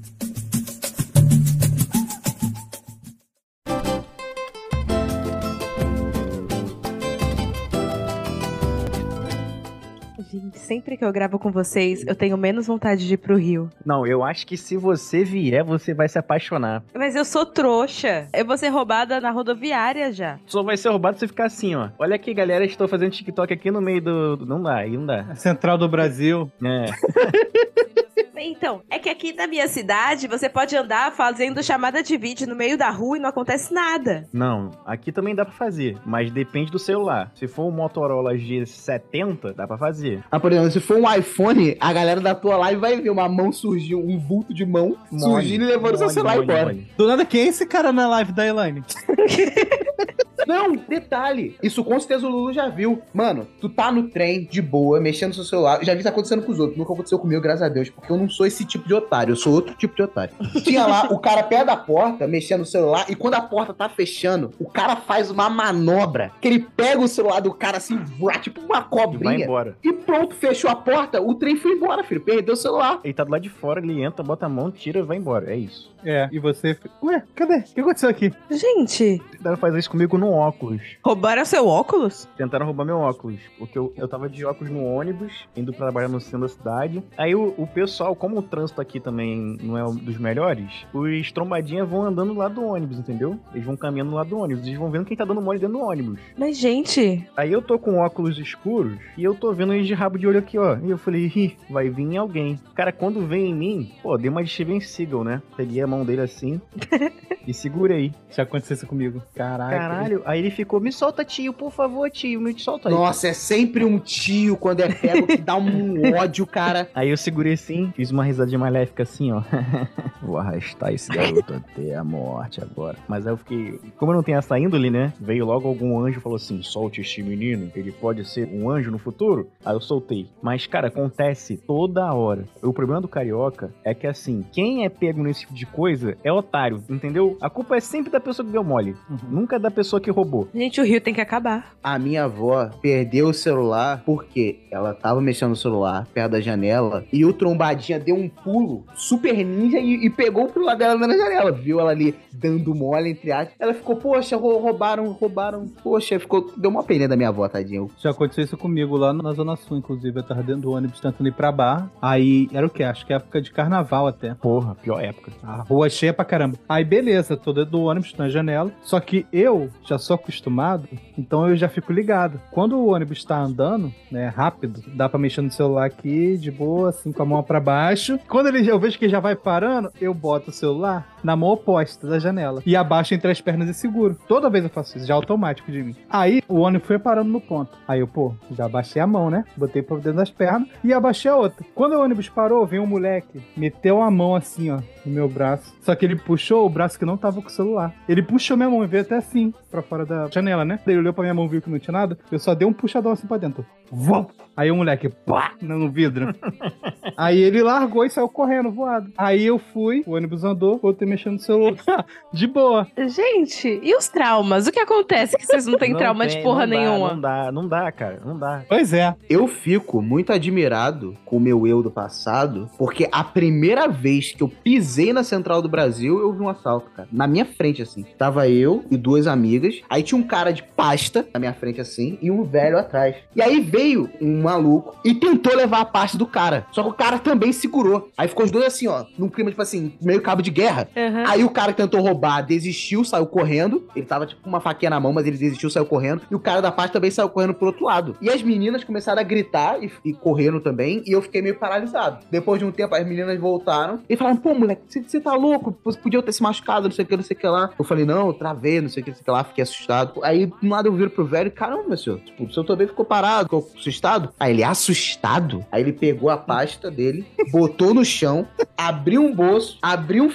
[10.59, 13.69] Sempre que eu gravo com vocês, eu tenho menos vontade de ir pro Rio.
[13.85, 16.83] Não, eu acho que se você vier, você vai se apaixonar.
[16.93, 18.27] Mas eu sou trouxa.
[18.33, 20.39] Eu vou ser roubada na rodoviária já.
[20.45, 21.89] Só vai ser roubado se você ficar assim, ó.
[21.97, 24.45] Olha aqui, galera, estou fazendo TikTok aqui no meio do.
[24.45, 25.35] Não dá, aí não dá.
[25.35, 26.51] Central do Brasil.
[26.63, 26.85] É.
[28.37, 32.55] Então, é que aqui na minha cidade você pode andar fazendo chamada de vídeo no
[32.55, 34.27] meio da rua e não acontece nada.
[34.33, 37.31] Não, aqui também dá pra fazer, mas depende do celular.
[37.35, 40.23] Se for um Motorola G70, dá pra fazer.
[40.31, 43.27] Ah, por exemplo, se for um iPhone, a galera da tua live vai ver uma
[43.27, 46.65] mão surgir, um vulto de mão surgindo e levando seu celular mole, embora.
[46.65, 46.87] mole.
[46.97, 48.83] Do nada, quem é esse cara na live da Elaine?
[50.47, 51.55] Não, detalhe.
[51.61, 53.01] Isso com certeza o Lulu já viu.
[53.13, 55.79] Mano, tu tá no trem, de boa, mexendo no seu celular.
[55.79, 56.77] Eu já vi isso acontecendo com os outros.
[56.77, 57.89] Nunca aconteceu comigo, graças a Deus.
[57.89, 59.31] Porque eu não sou esse tipo de otário.
[59.31, 60.33] Eu sou outro tipo de otário.
[60.63, 63.05] Tinha lá o cara perto da porta, mexendo no celular.
[63.09, 66.31] E quando a porta tá fechando, o cara faz uma manobra.
[66.41, 69.43] Que ele pega o celular do cara assim, voa, tipo uma E vai cobrinha.
[69.45, 69.75] embora.
[69.83, 71.21] E pronto, fechou a porta.
[71.21, 72.21] O trem foi embora, filho.
[72.21, 72.99] Perdeu o celular.
[73.03, 75.51] Ele tá do lado de fora, ele entra, bota a mão, tira e vai embora.
[75.51, 75.89] É isso.
[76.03, 76.77] É, e você.
[77.03, 77.57] Ué, cadê?
[77.57, 78.31] O que aconteceu aqui?
[78.49, 80.81] Gente, Tentaram fazer isso comigo óculos.
[81.03, 82.27] roubaram seu óculos?
[82.37, 83.39] Tentaram roubar meu óculos.
[83.57, 87.03] Porque eu, eu tava de óculos no ônibus, indo pra trabalhar no centro da cidade.
[87.17, 91.31] Aí o, o pessoal, como o trânsito aqui também não é um dos melhores, os
[91.31, 93.39] trombadinhas vão andando lá do ônibus, entendeu?
[93.53, 94.65] Eles vão caminhando lá do ônibus.
[94.65, 96.19] Eles vão vendo quem tá dando mole dentro do ônibus.
[96.37, 100.17] Mas, gente, Aí eu tô com óculos escuros e eu tô vendo eles de rabo
[100.17, 100.77] de olho aqui, ó.
[100.77, 102.59] E eu falei, ih, vai vir alguém.
[102.75, 105.41] Cara, quando vem em mim, pô, dei uma de Steven Seagal, né?
[105.55, 106.61] Peguei a mão dele assim
[107.47, 108.11] e segurei.
[108.29, 109.21] Já aconteceu isso comigo.
[109.35, 109.75] Caraca.
[109.75, 112.95] Caralho, aí ele ficou, me solta, tio, por favor, tio, me solta aí.
[112.95, 116.89] Nossa, é sempre um tio quando é pego que dá um ódio, cara.
[116.93, 119.41] Aí eu segurei assim, fiz uma risadinha maléfica assim, ó.
[120.21, 122.97] Vou arrastar esse garoto até a morte agora.
[123.07, 123.79] Mas aí eu fiquei.
[123.97, 125.13] Como eu não tenho essa índole, né?
[125.19, 128.91] Veio logo algum anjo e falou assim: solte este menino, ele pode ser um anjo
[128.91, 129.49] no futuro.
[129.65, 130.29] Aí eu soltei.
[130.41, 132.45] Mas, cara, acontece toda hora.
[132.61, 136.31] O problema do carioca é que, assim, quem é pego nesse tipo de coisa é
[136.31, 137.37] otário, entendeu?
[137.41, 138.95] A culpa é sempre da pessoa que deu mole.
[139.09, 139.17] Uhum.
[139.29, 140.47] Nunca é da pessoa que roubou.
[140.53, 141.73] gente, o Rio tem que acabar.
[141.83, 147.03] A minha avó perdeu o celular porque ela tava mexendo no celular perto da janela
[147.11, 151.15] e o trombadinha deu um pulo super ninja e, e pegou pro lado dela na
[151.15, 151.51] janela.
[151.51, 153.53] Viu ela ali dando mole, entre aspas.
[153.59, 155.67] Ela ficou, poxa, rou- roubaram, roubaram.
[155.83, 157.85] Poxa, ficou, deu uma pena da minha avó, tadinha.
[157.97, 160.17] Já aconteceu isso comigo lá na Zona Sul, inclusive.
[160.19, 161.89] Eu tava dentro do ônibus tentando ir pra bar.
[162.01, 162.83] Aí era o quê?
[162.83, 164.33] Acho que é época de carnaval até.
[164.35, 165.31] Porra, pior época.
[165.43, 166.57] A rua cheia pra caramba.
[166.67, 168.71] Aí beleza, tô dentro do ônibus, na janela.
[168.81, 172.39] Só que eu já sou acostumado, então eu já fico ligado.
[172.51, 176.89] Quando o ônibus tá andando, né, rápido, dá pra mexer no celular aqui, de boa,
[176.89, 178.19] assim, com a mão pra baixo.
[178.27, 182.07] Quando ele, eu vejo que já vai parando, eu boto o celular na mão oposta
[182.07, 182.61] da janela.
[182.65, 184.17] E abaixo entre as pernas e seguro.
[184.27, 185.95] Toda vez eu faço isso, já é automático de mim.
[186.09, 187.77] Aí o ônibus foi parando no ponto.
[187.87, 189.43] Aí eu, pô, já abaixei a mão, né?
[189.55, 191.65] Botei pra dentro das pernas e abaixei a outra.
[191.75, 195.73] Quando o ônibus parou, veio um moleque, meteu a mão assim, ó, no meu braço.
[195.81, 197.93] Só que ele puxou o braço que não tava com o celular.
[198.07, 200.79] Ele puxou minha mão e veio até assim, pra fora da janela, né?
[200.85, 202.17] Daí ele olhou pra minha mão, viu que não tinha nada.
[202.31, 203.65] Eu só dei um puxadão assim pra dentro.
[203.91, 204.25] Vum!
[204.55, 206.33] Aí o moleque, pá, no vidro.
[207.15, 209.11] Aí ele largou e saiu correndo, voado.
[209.17, 212.05] Aí eu fui, o ônibus andou, voltei mexendo no celular.
[212.31, 212.87] De boa.
[213.07, 214.67] Gente, e os traumas?
[214.67, 217.09] O que acontece que vocês não têm Não trauma de tem, porra não dá, nenhuma?
[217.13, 218.63] Não dá, não dá, cara, não dá.
[218.67, 219.15] Pois é.
[219.29, 224.43] Eu fico muito admirado com o meu eu do passado, porque a primeira vez que
[224.43, 227.07] eu pisei na Central do Brasil, eu vi um assalto, cara.
[227.11, 228.05] Na minha frente, assim.
[228.17, 229.81] Tava eu e duas amigas.
[229.89, 233.15] Aí tinha um cara de pasta na minha frente, assim, e um velho atrás.
[233.35, 236.65] E aí veio um maluco e tentou levar a pasta do cara.
[236.71, 238.09] Só que o cara também segurou.
[238.17, 240.87] Aí ficou os dois assim, ó, num clima, tipo assim, meio cabo de guerra.
[241.07, 241.23] Aham.
[241.27, 243.87] Aí o cara que tentou roubar desistiu, saiu correndo.
[243.95, 246.21] Ele tava tipo com uma faquinha na mão, mas ele desistiu, saiu correndo.
[246.29, 248.15] E o cara da pasta também saiu correndo pro outro lado.
[248.21, 251.03] E as meninas começaram a gritar e, e correram também.
[251.05, 252.25] E eu fiquei meio paralisado.
[252.31, 255.77] Depois de um tempo, as meninas voltaram e falaram: pô, moleque, você- tá louco?
[255.83, 257.69] Você podia ter se machucado, não sei o que, não sei o que lá.
[257.77, 259.43] Eu falei: não, eu travei, não sei o que, não sei o que lá.
[259.43, 260.19] Fiquei assustado.
[260.23, 262.19] Aí do nada eu viro pro velho: caramba, senhor.
[262.19, 264.29] Tipo, o senhor também ficou parado, ficou assustado.
[264.39, 265.65] Aí ele, assustado?
[265.71, 270.29] Aí ele pegou a pasta dele, botou no chão, abriu um bolso, abriu um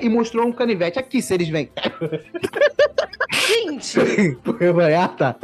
[0.00, 0.98] e mostrou um canivete.
[0.98, 1.70] Aqui, se eles vêm.
[3.32, 3.98] Gente,
[4.60, 5.36] Eu falei, ah, tá.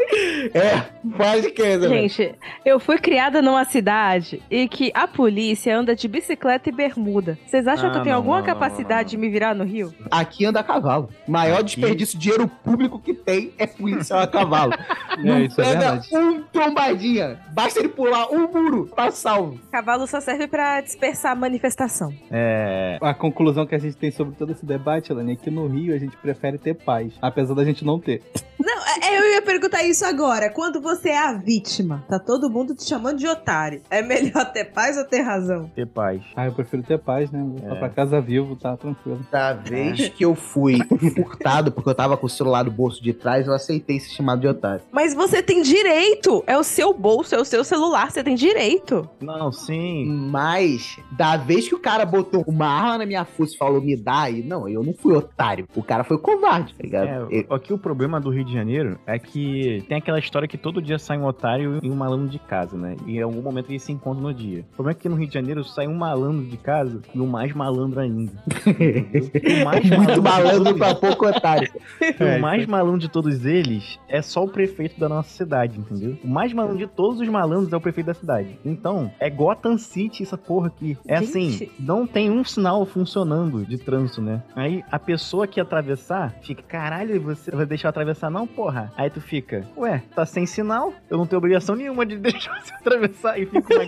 [0.55, 0.81] É,
[1.17, 1.89] pode que, né, velho?
[2.09, 2.35] gente,
[2.65, 7.37] eu fui criada numa cidade e que a polícia anda de bicicleta e bermuda.
[7.47, 9.55] Vocês acham Ah, que eu tenho não, alguma não, não, capacidade não, de me virar
[9.55, 9.93] no Rio?
[10.11, 11.09] Aqui anda a cavalo.
[11.27, 14.73] Maior Aqui- desperdício de dinheiro público que tem é policial a cavalo.
[15.19, 16.09] Não É, isso é pega verdade.
[16.17, 17.41] um trombadinha.
[17.53, 19.59] Basta ele pular um muro, tá salvo.
[19.73, 22.15] Cavalo só serve pra dispersar a manifestação.
[22.31, 22.99] É.
[23.01, 25.95] A conclusão que a gente tem sobre todo esse debate, Elane, é que no Rio
[25.95, 28.23] a gente prefere ter paz, apesar da gente não ter.
[28.59, 30.51] Não, eu ia perguntar isso agora.
[30.51, 33.81] Quando você é a vítima, tá todo mundo te chamando de otário.
[33.91, 35.71] É melhor ter paz ou ter razão?
[35.75, 36.23] Ter paz.
[36.37, 37.43] Ah, eu prefiro ter paz, né?
[37.45, 37.79] Vou É.
[37.79, 39.21] pra casa vivo, tá tranquilo.
[39.31, 40.79] Da vez que eu fui
[41.15, 44.41] furtado, porque eu tava com o celular no bolso de trás, eu aceitei ser chamado
[44.41, 44.83] de otário.
[44.93, 46.43] Mas você tem direito!
[46.47, 49.09] É o seu bolso, é o seu celular, você tem direito.
[49.21, 50.07] Não, sim.
[50.07, 53.97] Mas, da vez que o cara botou uma arma na minha fuça e falou, me
[53.97, 55.67] dá aí, não, eu não fui otário.
[55.75, 57.09] O cara foi covarde, tá ligado?
[57.33, 60.59] É, Eu- aqui o problema do Rio de Janeiro é que tem aquela história que
[60.59, 62.97] todo dia sai um otário e um malandro de casa, né?
[63.07, 64.65] E em algum momento eles se encontram no dia.
[64.73, 67.27] O problema é que no Rio de Janeiro sai um malandro de casa e um
[67.27, 68.33] mais malandro ainda.
[69.61, 71.71] o mais Muito malandro de pra pouco otário.
[72.39, 76.19] o mais malandro de todos eles é só o prefeito da nossa cidade, entendeu?
[76.23, 78.59] O mais malandro de todos os malandros é o prefeito da cidade.
[78.65, 80.97] Então, é Gotham City essa porra aqui.
[81.07, 81.73] É assim, Gente.
[81.79, 84.43] não tem um sinal funcionando de trânsito, né?
[84.55, 88.88] Aí a pessoa que atravessar fica, caralho, você vai deixar eu atravessar não, porra?
[88.97, 90.93] Aí tu fica, ué, tá sem sinal?
[91.09, 93.85] Eu não tenho obrigação nenhuma de deixar você atravessar e fica uma...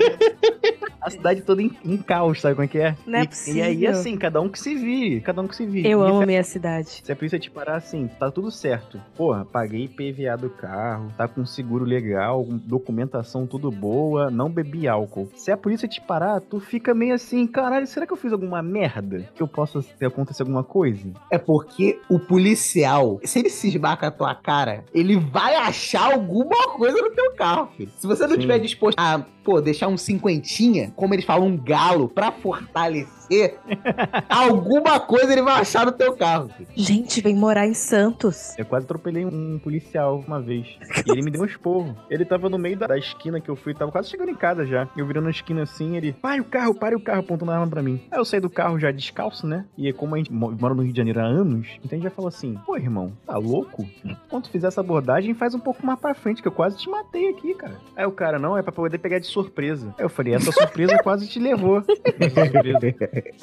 [1.01, 2.97] a cidade toda em, em caos, sabe como é que é?
[3.07, 3.91] Não é e, e aí, possível.
[3.91, 5.89] assim, cada um que se vire, cada um que se vire.
[5.89, 7.01] Eu E amo a minha cidade.
[7.05, 9.01] se a polícia te parar assim, tá tudo certo.
[9.17, 15.31] Porra, paguei PVA do carro, tá com seguro legal, documentação tudo boa, não bebi álcool.
[15.35, 18.63] Se a polícia te parar, tu fica meio assim, caralho, será que eu fiz alguma
[18.63, 19.29] merda?
[19.35, 21.11] Que eu possa ter acontecido alguma coisa?
[21.31, 26.69] É porque o policial, se ele cismar com a tua cara, ele vai achar alguma
[26.77, 27.91] coisa no teu carro, filho.
[27.97, 32.09] Se você não estiver disposto a, pô, deixar um cinquentinha, como eles falam, um galo,
[32.09, 33.59] pra fortalecer,
[34.29, 36.69] alguma coisa ele vai achar no teu carro, filho.
[36.77, 38.57] Gente, vem morar em Santos.
[38.59, 40.67] Eu quase atropelei um policial uma vez.
[41.07, 41.97] E ele me deu um esporro.
[42.09, 44.65] Ele tava no meio da, da esquina que eu fui, tava quase chegando em casa
[44.65, 44.89] já.
[44.97, 47.67] Eu virando na esquina assim, ele, pare o carro, pare o carro, apontando a arma
[47.67, 48.01] pra mim.
[48.11, 49.65] Aí eu saí do carro já descalço, né?
[49.77, 52.05] E como a gente mo- mora no Rio de Janeiro há anos, então a gente
[52.05, 53.85] já falou assim: pô, irmão, tá louco?
[54.29, 56.89] Quando tu fizer essa abordagem, faz um pouco mais pra frente, que eu quase te
[56.89, 57.77] matei aqui, cara.
[57.97, 59.95] Aí o cara, não, é pra poder pegar de surpresa.
[59.99, 61.83] Aí eu falei, essa surpresa quase te levou.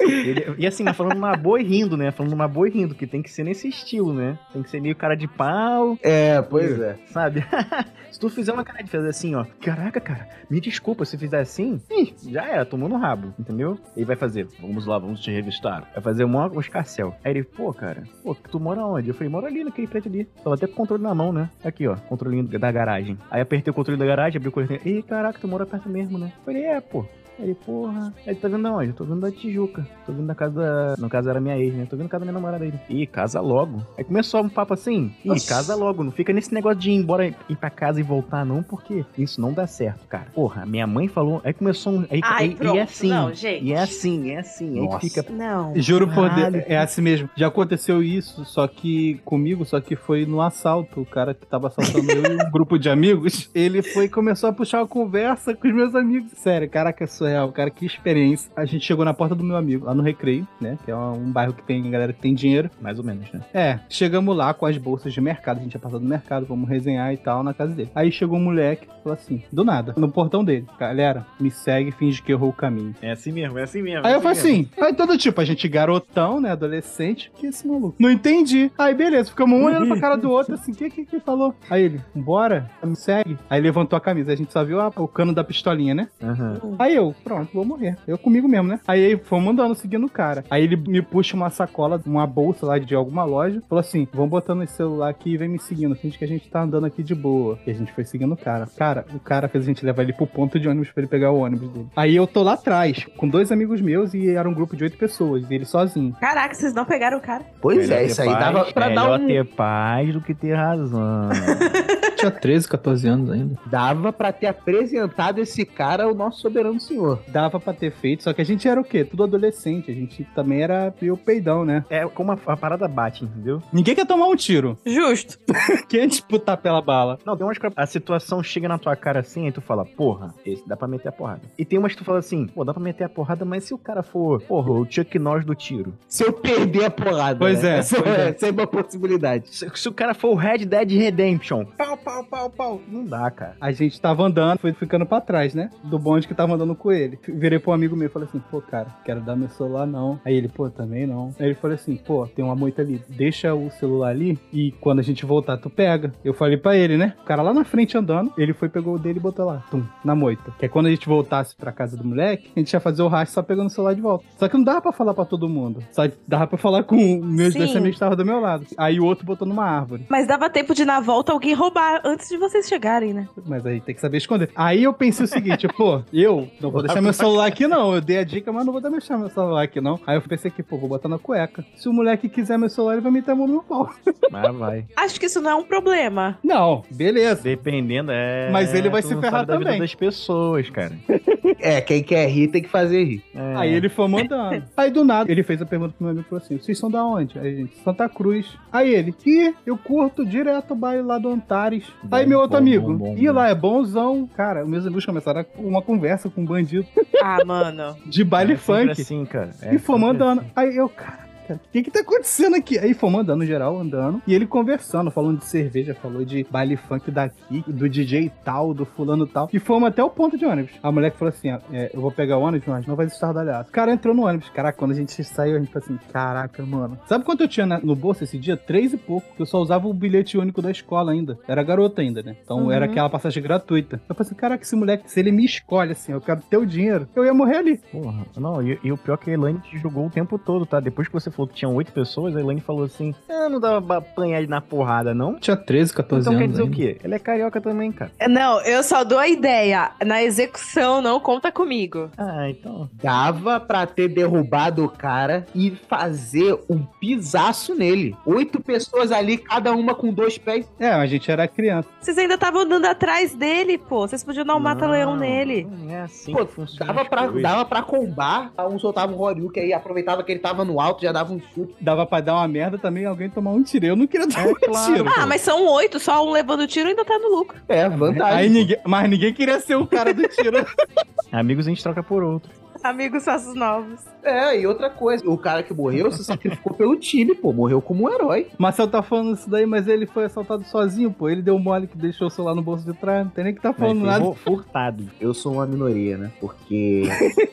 [0.00, 2.10] Ele- e assim, falando uma boa e rindo, né?
[2.10, 4.38] Falando uma boa e rindo, que tem que ser nesse estilo, né?
[4.52, 6.96] Tem que ser meio cara de pau, É, pois é.
[7.06, 7.44] sabe?
[8.10, 11.40] se tu fizer uma cara de fazer assim, ó, caraca, cara, me desculpa, se fizer
[11.40, 13.78] assim, ih, já era, tomou no rabo, entendeu?
[13.96, 15.88] Ele vai fazer, vamos lá, vamos te revistar.
[15.94, 17.14] Vai fazer um, escarcel.
[17.24, 19.08] Aí ele, pô, cara, pô, tu mora onde?
[19.08, 20.24] Eu falei, moro ali naquele prédio ali.
[20.42, 21.50] Tava até com o controle na mão, né?
[21.64, 23.18] Aqui, ó, controlinho da garagem.
[23.30, 24.80] Aí apertei o controle da garagem, abri o controle.
[24.84, 26.32] Ih, caraca, tu mora perto mesmo, né?
[26.38, 27.04] Eu falei, é, pô.
[27.38, 28.12] Aí Ele, porra.
[28.26, 28.88] Aí ele tá vendo aonde?
[28.90, 29.86] Eu tô vendo da Tijuca.
[30.06, 30.94] Tô vendo da casa da.
[30.98, 31.86] No caso era minha ex, né?
[31.88, 32.72] Tô vendo a casa da minha namorada aí.
[32.88, 33.82] Ih, casa logo.
[33.96, 35.12] Aí começou um papo assim.
[35.24, 35.48] Ih, Nossa.
[35.48, 36.02] casa logo.
[36.02, 39.40] Não fica nesse negócio de ir embora, ir pra casa e voltar, não, porque isso
[39.40, 40.26] não dá certo, cara.
[40.34, 41.40] Porra, minha mãe falou.
[41.44, 42.06] Aí começou um.
[42.10, 43.08] Aí, Ai, e- e, é assim.
[43.08, 43.64] Não, gente.
[43.64, 44.78] E é assim, é assim.
[44.80, 45.00] Aí Nossa.
[45.00, 45.24] fica.
[45.30, 45.72] Não.
[45.76, 47.28] Juro por Deus, é assim mesmo.
[47.36, 51.00] Já aconteceu isso, só que comigo, só que foi no assalto.
[51.00, 54.48] O cara que tava assaltando eu e um grupo de amigos, ele foi e começou
[54.50, 56.32] a puxar uma conversa com os meus amigos.
[56.32, 58.50] Sério, caraca, é surreal, cara, que experiência.
[58.56, 60.78] A gente chegou na porta do meu amigo, lá no Recreio, né?
[60.84, 62.70] Que é um bairro que tem galera que tem dinheiro.
[62.80, 63.40] Mais ou menos, né?
[63.52, 65.58] É, chegamos lá com as bolsas de mercado.
[65.58, 67.90] A gente tinha passado no mercado, vamos resenhar e tal na casa dele.
[67.94, 72.22] Aí chegou um moleque, falou assim, do nada, no portão dele: Galera, me segue, finge
[72.22, 72.94] que errou o caminho.
[73.02, 74.06] É assim mesmo, é assim mesmo.
[74.06, 77.96] Aí eu falei assim, aí todo tipo, a gente garotão, né, adolescente, que esse maluco?
[77.98, 78.70] Não entendi.
[78.78, 81.54] Aí beleza, ficamos um olhando pra cara do outro, assim, o que que que falou?
[81.68, 83.38] Aí ele, bora, me segue.
[83.50, 86.08] Aí levantou a camisa, a gente só viu a- o cano da pistolinha, né?
[86.22, 86.60] Aham.
[86.78, 87.96] Aí eu, pronto, vou morrer.
[88.06, 88.80] Eu comigo mesmo, né?
[88.86, 90.44] Aí fomos andando, seguindo o cara.
[90.50, 94.30] Aí ele me puxa uma sacola, uma bolsa lá de alguma loja, falou assim, vamos
[94.30, 97.02] botando esse celular aqui e vem me seguindo, finge que a gente tá andando aqui
[97.02, 97.58] de boa.
[97.66, 98.66] E a gente foi seguindo o cara.
[98.76, 101.30] Cara, o cara fez a gente levar ele pro ponto de ônibus pra ele pegar
[101.30, 101.86] o ônibus dele.
[101.96, 104.96] Aí eu tô lá atrás, com dois amigos meus e era um grupo de oito
[104.96, 106.14] pessoas, e ele sozinho.
[106.20, 107.44] Caraca, vocês não pegaram o cara.
[107.60, 109.26] Pois Melhor é, isso aí paz- dava pra dar melhor um.
[109.26, 111.28] ter paz do que ter razão.
[112.18, 113.58] Tinha 13, 14 anos ainda.
[113.66, 117.20] Dava pra ter apresentado esse cara ao nosso soberano senhor.
[117.28, 119.04] Dava pra ter feito, só que a gente era o quê?
[119.04, 121.84] Tudo adolescente, a gente também era meio peidão, né?
[121.90, 123.62] é como a, a parada bate, entendeu?
[123.72, 124.78] Ninguém quer tomar um tiro.
[124.86, 125.38] Justo.
[125.88, 127.18] Quem disputar pela bala?
[127.24, 130.34] Não, tem umas que a situação chega na tua cara assim, aí tu fala, porra,
[130.44, 131.42] esse dá pra meter a porrada.
[131.58, 133.74] E tem umas que tu fala assim, pô, dá pra meter a porrada, mas se
[133.74, 135.94] o cara for, porra, o Chuck Norris do tiro.
[136.08, 137.38] Se eu perder a porrada.
[137.38, 137.76] Pois né?
[137.76, 138.28] é, Essa pois é.
[138.30, 139.48] essa é uma possibilidade.
[139.54, 143.30] Se, se o cara for o Red Dead Redemption, pau, pau, pau, pau, não dá,
[143.30, 143.54] cara.
[143.60, 145.68] A gente tava andando, foi ficando pra trás, né?
[145.84, 147.18] Do bonde que tava andando com ele.
[147.28, 150.18] Virei pro amigo meu e falei assim, pô, cara, quero dar meu celular não.
[150.24, 151.34] Aí ele, pô, também não.
[151.38, 155.00] Aí ele falou assim, pô, tem uma moita ali, deixa o celular ali e quando
[155.00, 156.10] a gente voltar, tu pega.
[156.24, 157.12] Eu falei pra ele, né?
[157.20, 159.84] O cara lá na frente andando, ele foi, pegou o dele e botou lá, tum,
[160.02, 160.50] na moita.
[160.58, 163.08] Que é quando a gente voltasse pra casa do moleque, a gente ia fazer o
[163.08, 164.24] rastro só pegando o celular de volta.
[164.38, 165.84] Só que não dava pra falar pra todo mundo.
[165.92, 167.58] Só dava pra falar com meus Sim.
[167.58, 168.64] dois amigos que estavam do meu lado.
[168.78, 170.06] Aí o outro botou numa árvore.
[170.08, 173.28] Mas dava tempo de na volta alguém roubar antes de vocês chegarem, né?
[173.46, 174.50] Mas aí tem que saber esconder.
[174.54, 177.94] Aí eu pensei o seguinte, pô, eu não vou deixar meu celular aqui não.
[177.94, 180.00] Eu dei a dica, mas não vou deixar meu celular aqui não.
[180.06, 181.64] Aí eu pensei que, pô, vou botar na cueca.
[181.76, 183.90] Se o moleque quiser meu celular, ele vai a mão no meu pau.
[184.30, 184.86] Mas vai.
[184.96, 186.38] Acho que isso não é um problema.
[186.42, 187.42] Não, beleza.
[187.42, 188.50] Dependendo, é.
[188.50, 189.80] Mas ele vai tu se não ferrar sabe da vida também.
[189.80, 190.92] das pessoas, cara.
[191.60, 193.24] É, quem quer rir tem que fazer rir.
[193.34, 193.56] É.
[193.56, 194.62] Aí ele foi mandando.
[194.76, 196.90] Aí do nada, ele fez a pergunta pro meu amigo e falou assim: vocês são
[196.90, 197.38] da onde?
[197.38, 198.56] Aí, gente, Santa Cruz.
[198.72, 201.84] Aí ele, ih, eu curto direto o baile lá do Antares.
[202.10, 203.32] Aí meu outro Bom, amigo, bom, bom, bom.
[203.32, 204.28] lá, é bonzão.
[204.36, 206.86] Cara, meus amigos começaram uma conversa com um bandido
[207.22, 207.96] Ah, mano.
[208.06, 208.90] de baile É funk.
[208.92, 209.50] assim, cara.
[209.62, 210.40] É e fomos sempre andando.
[210.40, 210.50] assim.
[210.56, 212.78] Aí eu, cara, o que que tá acontecendo aqui?
[212.78, 214.20] Aí fomos andando, geral, andando.
[214.26, 218.84] E ele conversando, falando de cerveja, falou de baile funk daqui, do DJ tal, do
[218.84, 219.48] fulano tal.
[219.52, 220.72] E fomos até o ponto de ônibus.
[220.82, 223.62] A mulher falou assim, ó, é, eu vou pegar o ônibus, mas não vai estardalhar.
[223.68, 224.48] O cara entrou no ônibus.
[224.50, 226.98] Caraca, quando a gente saiu, a gente falou assim, caraca, mano.
[227.06, 228.56] Sabe quanto eu tinha na- no bolso esse dia?
[228.56, 229.26] Três e pouco.
[229.38, 231.38] Eu só usava o bilhete único da escola ainda.
[231.46, 232.36] Era garota ainda, né?
[232.42, 232.72] Então Uhum.
[232.72, 234.00] era aquela passagem gratuita.
[234.08, 236.66] Eu falei assim, caraca, esse moleque, se ele me escolhe assim, eu quero ter o
[236.66, 237.76] dinheiro, eu ia morrer ali.
[237.90, 238.26] Porra.
[238.36, 240.80] Não, e, e o pior é que a Elaine te jogou o tempo todo, tá?
[240.80, 243.80] Depois que você falou que tinham oito pessoas, a Elaine falou assim: Ah, não dava
[243.80, 245.36] pra apanhar ele na porrada, não?
[245.36, 246.42] Tinha 13, 14 Então anos.
[246.42, 246.76] quer dizer o ainda.
[246.76, 246.98] quê?
[247.04, 248.10] Ela é carioca também, cara.
[248.28, 249.92] Não, eu só dou a ideia.
[250.04, 252.10] Na execução, não conta comigo.
[252.18, 252.90] Ah, então.
[253.02, 258.16] Dava pra ter derrubado o cara e fazer um pisaço nele.
[258.26, 260.68] Oito pessoas ali, cada uma com dois pés.
[260.78, 261.88] É, a gente era criança.
[262.00, 264.06] Vocês ainda estavam andando atrás dele, pô.
[264.08, 265.66] Vocês podiam dar um mata-leão nele.
[265.70, 266.92] Não é assim Pô, que funciona.
[266.92, 270.80] dava pra, dava pra combar, um soltava um Horyuken aí, aproveitava que ele tava no
[270.80, 271.74] alto, já dava um chute.
[271.80, 273.86] Dava pra dar uma merda também alguém tomar um tiro.
[273.86, 274.92] Eu não queria dar É, um claro.
[274.94, 275.10] tiro.
[275.16, 277.58] Ah, mas são oito, só um levando tiro ainda tá no lucro.
[277.68, 278.38] É, vantagem.
[278.38, 280.66] Aí ninguém, mas ninguém queria ser o cara do tiro.
[281.32, 282.50] Amigos a gente troca por outro.
[282.82, 284.00] Amigos faços novos.
[284.22, 288.04] É, e outra coisa, o cara que morreu se sacrificou pelo time, pô, morreu como
[288.04, 288.48] um herói.
[288.58, 291.28] Marcel tá falando isso daí, mas ele foi assaltado sozinho, pô.
[291.28, 293.24] Ele deu mole que deixou o celular no bolso de trás.
[293.24, 294.24] Não tem nem que tá Mas falando foi nada.
[294.24, 295.04] fu- furtado.
[295.20, 296.30] Eu sou uma minoria, né?
[296.40, 297.04] Porque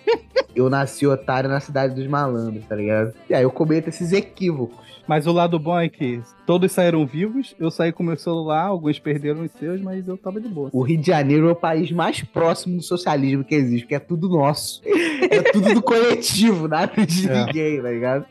[0.55, 3.13] eu nasci otário na cidade dos malandros, tá ligado?
[3.29, 4.84] E aí eu cometo esses equívocos.
[5.07, 7.55] Mas o lado bom é que todos saíram vivos.
[7.59, 10.69] Eu saí com meu celular, alguns perderam os seus, mas eu tava de boa.
[10.73, 13.99] O Rio de Janeiro é o país mais próximo do socialismo que existe, porque é
[13.99, 14.81] tudo nosso.
[15.29, 17.45] É tudo do coletivo, nada de É.
[17.45, 18.25] ninguém, tá ligado?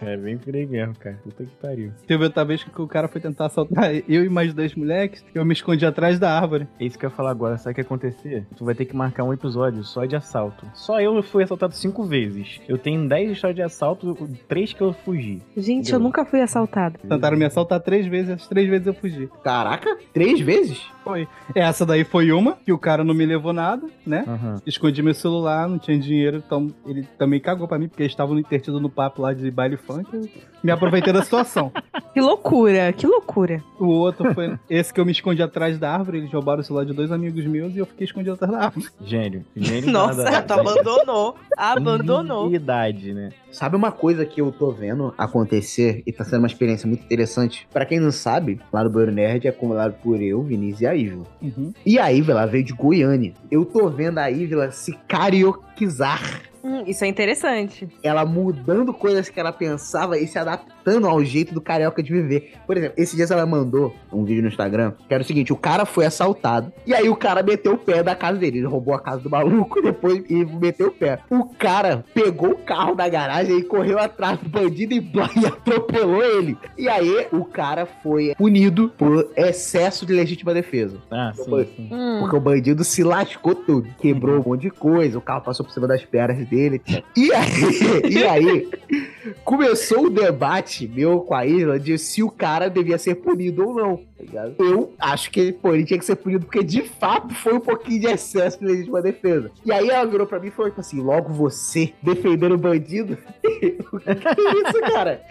[0.00, 1.18] É bem por aí mesmo, cara.
[1.22, 1.92] Puta que pariu.
[2.06, 5.24] Teve outra vez que o cara foi tentar assaltar eu e mais dois moleques.
[5.34, 6.66] Eu me escondi atrás da árvore.
[6.78, 7.56] É isso que eu ia falar agora.
[7.58, 8.46] Sabe o que ia acontecer?
[8.56, 10.66] Tu vai ter que marcar um episódio só de assalto.
[10.74, 12.60] Só eu fui assaltado cinco vezes.
[12.68, 14.16] Eu tenho 10 histórias de assalto,
[14.48, 15.40] três que eu fugi.
[15.56, 15.94] Gente, Entendeu?
[15.94, 16.98] eu nunca fui assaltado.
[17.08, 19.28] Tentaram me assaltar três vezes, as três vezes eu fugi.
[19.42, 20.82] Caraca, três vezes?
[21.02, 21.28] Foi.
[21.54, 24.24] Essa daí foi uma, que o cara não me levou nada, né?
[24.26, 24.56] Aham.
[24.66, 28.38] Escondi meu celular, não tinha dinheiro, então ele também cagou pra mim, porque eles estavam
[28.38, 30.08] intertido no papo lá de baile funk.
[30.12, 30.28] Eu
[30.62, 31.70] me aproveitei da situação.
[32.14, 33.60] Que loucura, que loucura.
[33.76, 36.86] O outro foi esse que eu me escondi atrás da árvore, eles roubaram o celular
[36.86, 38.86] de dois amigos meus e eu fiquei escondido atrás da árvore.
[39.00, 39.44] Gênio.
[39.56, 41.34] Gênio Nossa, tu abandonou.
[41.58, 42.54] Abandonou.
[42.54, 43.30] Idade, né?
[43.50, 45.63] Sabe uma coisa que eu tô vendo acontecer
[46.06, 47.66] e tá sendo uma experiência muito interessante?
[47.72, 50.94] Pra quem não sabe, lá no Banheiro Nerd é comandado por eu, Vinícius e a
[50.94, 51.26] Ívila.
[51.42, 51.72] Uhum.
[51.84, 53.32] E a ela veio de Goiânia.
[53.50, 56.42] Eu tô vendo a Ívila se carioquizar.
[56.64, 57.86] Hum, isso é interessante.
[58.02, 62.54] Ela mudando coisas que ela pensava e se adaptando ao jeito do carioca de viver.
[62.66, 65.56] Por exemplo, esses dias ela mandou um vídeo no Instagram que era o seguinte: o
[65.56, 68.58] cara foi assaltado e aí o cara meteu o pé da casa dele.
[68.58, 71.18] Ele roubou a casa do maluco e depois e meteu o pé.
[71.28, 75.44] O cara pegou o carro da garagem e correu atrás do bandido e, blá, e
[75.44, 76.56] atropelou ele.
[76.78, 80.96] E aí o cara foi punido por excesso de legítima defesa.
[81.10, 81.66] Ah, sim, Foi.
[81.66, 81.90] sim.
[81.92, 82.20] Hum.
[82.20, 83.88] Porque o bandido se lascou tudo.
[83.98, 86.80] Quebrou um monte de coisa, o carro passou por cima das pernas dele.
[87.16, 88.68] E aí, e aí
[89.44, 93.74] começou o debate meu com a Isla de se o cara devia ser punido ou
[93.74, 94.00] não.
[94.32, 94.50] tá?
[94.58, 98.00] Eu acho que pô, ele tinha que ser punido porque de fato foi um pouquinho
[98.00, 99.50] de excesso de legítima defesa.
[99.64, 103.18] E aí ela virou pra mim e falou tipo assim: logo você defendendo o bandido.
[103.92, 105.22] o que é isso, cara?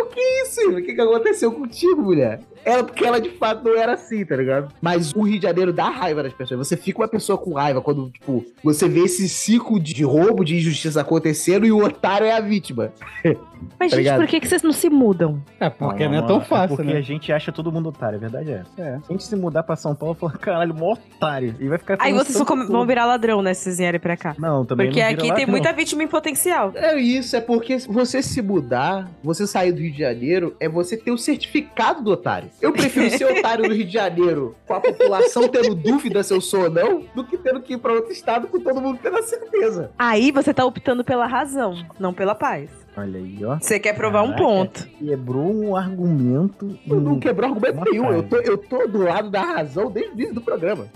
[0.00, 0.70] O que é isso?
[0.70, 2.40] O que, que aconteceu contigo, mulher?
[2.64, 4.72] Ela, porque ela de fato não era assim, tá ligado?
[4.80, 6.66] Mas o Rio de Janeiro dá raiva das pessoas.
[6.66, 10.56] Você fica uma pessoa com raiva quando, tipo, você vê esse ciclo de roubo, de
[10.56, 12.92] injustiça acontecendo e o otário é a vítima.
[13.78, 14.18] Mas, Tá gente, ligado?
[14.20, 15.42] por que, que vocês não se mudam?
[15.58, 16.98] É, porque não, é tão fácil, É porque né?
[16.98, 18.82] a gente acha todo mundo otário, a verdade é essa.
[18.82, 18.98] É.
[18.98, 21.54] Se a gente se mudar pra São Paulo, falar, caralho, mó otário.
[21.58, 24.34] E vai ficar Aí vocês vão, virar ladrão, né, se vocês vierem pra cá.
[24.38, 25.52] Não, também Porque não aqui lá, tem não.
[25.52, 26.72] muita vítima em potencial.
[26.74, 30.96] É isso, é porque você se mudar, você sair do Rio de Janeiro, é você
[30.96, 32.50] ter o certificado do otário.
[32.60, 36.40] Eu prefiro ser otário no Rio de Janeiro, com a população tendo dúvida se eu
[36.40, 39.16] sou ou não, do que tendo que ir pra outro estado com todo mundo tendo
[39.18, 39.90] a certeza.
[39.98, 42.83] Aí você tá optando pela razão, não pela paz.
[42.96, 43.58] Olha aí, ó.
[43.60, 44.44] Você quer provar um Caraca.
[44.44, 44.88] ponto.
[44.98, 46.78] Quebrou um argumento.
[46.86, 48.12] Eu não quebrou argumento Uma nenhum.
[48.12, 50.86] Eu tô, eu tô do lado da razão desde o início do programa.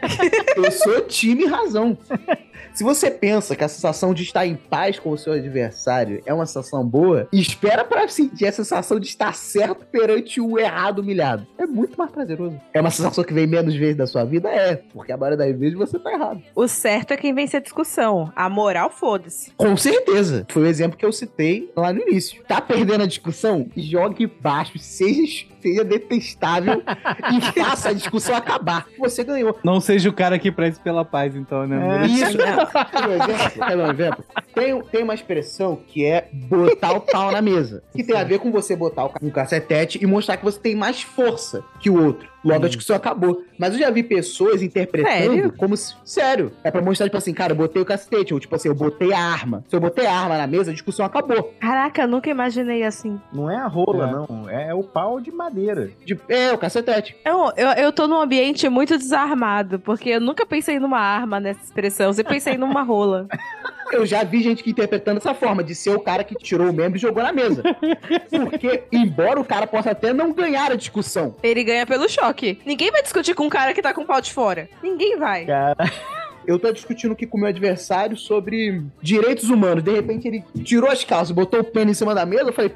[0.56, 1.96] eu sou time razão.
[2.72, 6.32] Se você pensa que a sensação de estar em paz com o seu adversário é
[6.32, 11.46] uma sensação boa, espera pra sentir a sensação de estar certo perante o errado humilhado.
[11.58, 12.58] É muito mais prazeroso.
[12.72, 14.48] É uma sensação que vem menos vezes na sua vida?
[14.48, 16.42] É, porque a maioria das vezes você tá errado.
[16.54, 18.32] O certo é quem vence a discussão.
[18.34, 19.50] A moral, foda-se.
[19.56, 20.46] Com certeza.
[20.48, 21.41] Foi o exemplo que eu citei
[21.76, 22.42] lá no início.
[22.46, 23.68] Tá perdendo a discussão?
[23.76, 26.82] Jogue baixo, seja, seja detestável
[27.32, 28.86] e faça a discussão acabar.
[28.98, 29.56] Você ganhou.
[29.64, 32.02] Não seja o cara que preze pela paz, então, né?
[32.02, 32.06] É.
[32.06, 32.56] Isso, né?
[33.66, 34.24] Quer um exemplo?
[34.30, 34.42] Um?
[34.54, 37.82] Tem, tem uma expressão que é botar o pau na mesa.
[37.94, 41.02] Que tem a ver com você botar um cacetete e mostrar que você tem mais
[41.02, 42.30] força que o outro.
[42.44, 43.42] Logo a discussão acabou.
[43.56, 45.52] Mas eu já vi pessoas interpretando Sério?
[45.56, 45.94] como se.
[46.04, 46.50] Sério.
[46.64, 48.34] É pra mostrar, tipo assim, cara, eu botei o cacetete.
[48.34, 49.62] Ou tipo assim, eu botei a arma.
[49.68, 51.54] Se eu botei a arma na mesa, a discussão acabou.
[51.60, 53.20] Caraca, eu nunca imaginei assim.
[53.32, 54.12] Não é a rola, É.
[54.12, 54.50] não.
[54.50, 55.51] É o pau de madeira.
[56.04, 57.16] De- é, o cacetete.
[57.24, 61.62] Eu, eu, eu tô num ambiente muito desarmado, porque eu nunca pensei numa arma nessa
[61.64, 63.26] expressão, eu sempre pensei numa rola.
[63.92, 66.72] Eu já vi gente que interpretando dessa forma, de ser o cara que tirou o
[66.72, 67.62] membro e jogou na mesa.
[68.30, 72.58] Porque, embora o cara possa até não ganhar a discussão, Ele ganha pelo choque.
[72.64, 74.66] Ninguém vai discutir com um cara que tá com o pau de fora.
[74.82, 75.44] Ninguém vai.
[75.44, 75.76] Cara,
[76.46, 79.82] eu tô discutindo aqui com o meu adversário sobre direitos humanos.
[79.82, 82.44] De repente ele tirou as calças, botou o pênis em cima da mesa.
[82.50, 82.72] Eu falei,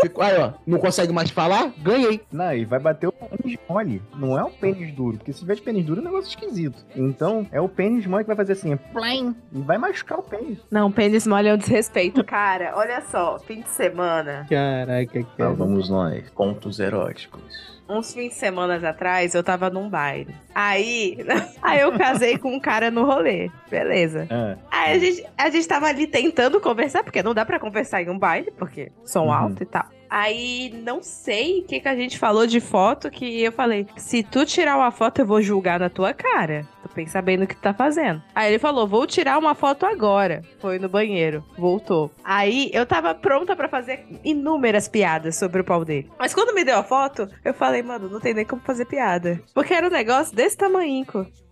[0.00, 1.72] "Ficou- aí ó, não consegue mais falar?
[1.78, 2.20] Ganhei.
[2.32, 4.02] não, e vai bater o pênis mole.
[4.16, 5.16] Não é o pênis duro.
[5.18, 6.84] Porque se tiver de pênis duro é um negócio esquisito.
[6.96, 10.58] Então, é o pênis mole que vai fazer assim, plim, e vai machucar o pênis.
[10.70, 12.24] Não, pênis mole é um desrespeito.
[12.24, 14.46] Cara, olha só, fim de semana.
[14.48, 15.50] Caraca, cara.
[15.52, 16.28] vamos nós.
[16.30, 17.81] Pontos eróticos.
[17.98, 20.34] Uns fins de semana atrás, eu tava num baile.
[20.54, 21.18] Aí,
[21.62, 23.50] aí eu casei com um cara no rolê.
[23.70, 24.26] Beleza.
[24.30, 28.02] Ah, Aí a gente, a gente tava ali tentando conversar, porque não dá pra conversar
[28.02, 29.32] em um baile, porque som Uhum.
[29.32, 29.84] alto e tal.
[30.12, 34.22] Aí não sei o que, que a gente falou de foto que eu falei: se
[34.22, 36.68] tu tirar uma foto, eu vou julgar na tua cara.
[36.82, 38.22] Tu pensa bem no que tu tá fazendo.
[38.34, 40.42] Aí ele falou: vou tirar uma foto agora.
[40.60, 42.10] Foi no banheiro, voltou.
[42.22, 46.10] Aí eu tava pronta pra fazer inúmeras piadas sobre o pau dele.
[46.18, 49.40] Mas quando me deu a foto, eu falei: mano, não tem nem como fazer piada.
[49.54, 51.06] Porque era um negócio desse tamanho.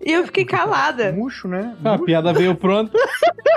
[0.05, 1.13] E eu fiquei calada.
[1.13, 1.75] murcho, né?
[1.83, 2.93] Ah, a piada veio pronta.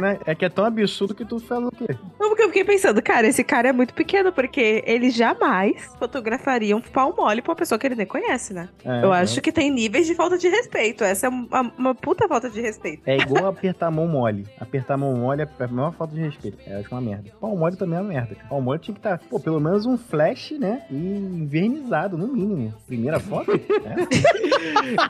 [0.00, 0.18] né?
[0.24, 1.86] É que é tão absurdo que tu fala o quê?
[2.18, 6.76] Não, porque eu fiquei pensando, cara, esse cara é muito pequeno, porque ele jamais fotografaria
[6.76, 8.68] um pau mole pra uma pessoa que ele nem conhece, né?
[8.84, 11.02] É, eu acho que tem níveis de falta de respeito.
[11.02, 13.02] Essa é uma, uma puta falta de respeito.
[13.04, 14.46] É igual apertar a mão mole.
[14.60, 16.56] Apertar a mão mole é a maior falta de respeito.
[16.68, 17.32] É, eu acho uma merda.
[17.40, 18.36] Pau mole também é uma merda.
[18.48, 20.84] Pau mole tinha que estar, pô, pelo menos um flash, né?
[20.88, 22.72] E invernizado, no mínimo.
[22.86, 23.50] Primeira foto?
[23.50, 23.58] é,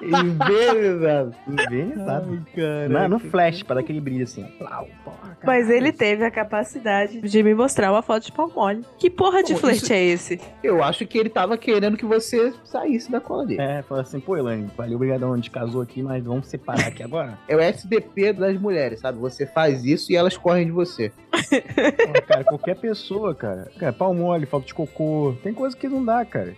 [0.07, 1.35] Envenenado.
[1.47, 2.47] invernizado.
[2.57, 2.89] cara.
[2.89, 4.45] Não, no flash, pra dar aquele brilho assim.
[4.59, 8.87] Plau, porra, Mas ele teve a capacidade de me mostrar uma foto de pau mole.
[8.99, 10.41] Que porra de Pô, flerte isso- é esse?
[10.63, 13.61] Eu acho que ele tava querendo que você saísse da cola dele.
[13.61, 17.03] É, fala assim, pô, Elaine, valeu, obrigadão, a gente casou aqui, mas vamos separar aqui
[17.03, 17.37] agora.
[17.49, 19.19] É o SDP das mulheres, sabe?
[19.19, 21.11] Você faz isso e elas correm de você.
[21.31, 23.71] Pô, cara, qualquer pessoa, cara.
[23.79, 25.35] Cara, pau mole, falta de cocô.
[25.43, 26.55] Tem coisa que não dá, cara.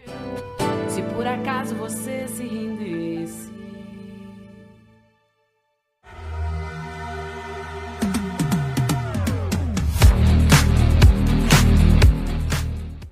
[0.88, 3.49] Se por acaso você se rendesse.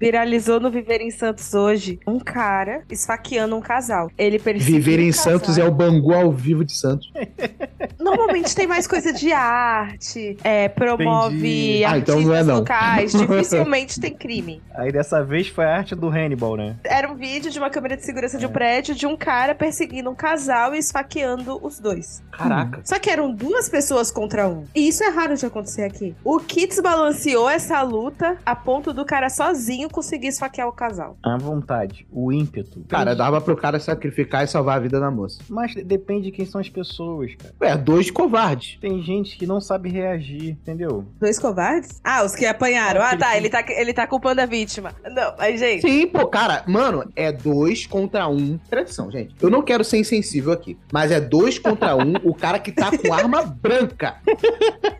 [0.00, 4.10] Viralizou no Viver em Santos hoje um cara esfaqueando um casal.
[4.16, 5.32] Ele perseguiu Viver em um casal.
[5.32, 7.12] Santos é o Bangu ao vivo de Santos.
[7.98, 11.84] Normalmente tem mais coisa de arte, é, promove.
[11.84, 12.58] Ah, artistas então não é não.
[12.58, 14.62] locais, dificilmente tem crime.
[14.74, 16.76] Aí dessa vez foi a arte do Hannibal, né?
[16.84, 20.08] Era um vídeo de uma câmera de segurança de um prédio de um cara perseguindo
[20.10, 22.22] um casal e esfaqueando os dois.
[22.30, 22.80] Caraca.
[22.84, 24.64] Só que eram duas pessoas contra um.
[24.74, 26.14] E isso é raro de acontecer aqui.
[26.22, 31.16] O Kits balanceou essa luta a ponto do cara sozinho conseguir esfaquear o casal.
[31.22, 32.84] A vontade, o ímpeto.
[32.88, 35.40] Cara, dava pro cara sacrificar e salvar a vida da moça.
[35.48, 37.54] Mas depende de quem são as pessoas, cara.
[37.60, 38.78] Ué, dois covardes.
[38.80, 41.04] Tem gente que não sabe reagir, entendeu?
[41.20, 42.00] Dois covardes?
[42.04, 43.00] Ah, os que apanharam.
[43.02, 43.36] Ah, tá.
[43.36, 44.94] Ele tá, ele tá culpando a vítima.
[45.04, 45.82] Não, mas, gente.
[45.82, 48.58] Sim, pô, cara, mano, é dois contra um.
[48.68, 49.34] Tradição, gente.
[49.40, 52.90] Eu não quero ser insensível aqui, mas é dois contra um, o cara que tá
[52.96, 54.16] com arma branca.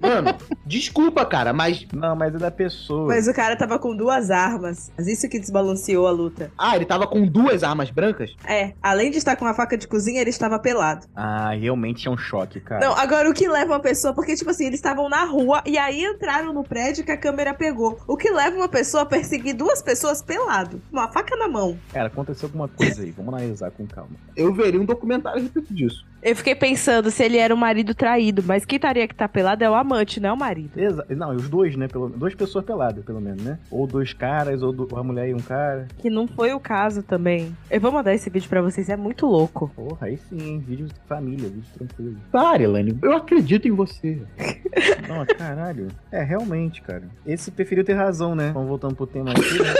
[0.01, 0.34] Mano,
[0.66, 1.86] desculpa, cara, mas.
[1.93, 3.09] Não, mas é da pessoa.
[3.09, 4.78] Mas o cara tava com duas armas.
[4.97, 6.51] Mas isso que desbalanceou a luta.
[6.57, 8.35] Ah, ele tava com duas armas brancas?
[8.47, 11.07] É, além de estar com a faca de cozinha, ele estava pelado.
[11.14, 12.85] Ah, realmente é um choque, cara.
[12.85, 14.14] Não, agora o que leva uma pessoa.
[14.14, 17.55] Porque, tipo assim, eles estavam na rua e aí entraram no prédio que a câmera
[17.55, 17.99] pegou.
[18.07, 20.81] O que leva uma pessoa a perseguir duas pessoas pelado?
[20.93, 21.79] Uma faca na mão.
[21.93, 23.11] Cara, aconteceu alguma coisa aí.
[23.11, 24.11] Vamos analisar com calma.
[24.37, 26.07] Eu veria um documentário a respeito disso.
[26.21, 29.62] Eu fiquei pensando se ele era um marido traído, mas quem estaria que tá pelado
[29.62, 30.71] é o amante, não é o marido.
[30.77, 31.87] Exa não, os dois, né?
[31.87, 32.09] Pelo...
[32.09, 33.59] Duas pessoas peladas, pelo menos, né?
[33.71, 35.87] Ou dois caras, ou uma mulher e um cara.
[35.99, 37.57] Que não foi o caso também.
[37.71, 39.71] Eu vou mandar esse vídeo pra vocês, é muito louco.
[39.75, 40.64] Porra, aí sim, hein?
[40.66, 42.16] Vídeo de família, vídeo tranquilo.
[42.33, 44.21] Pare, Elane, eu acredito em você.
[45.09, 45.89] Não, caralho.
[46.11, 47.05] É, realmente, cara.
[47.25, 48.51] Esse preferiu ter razão, né?
[48.53, 49.75] Vamos voltando pro tema aqui, né?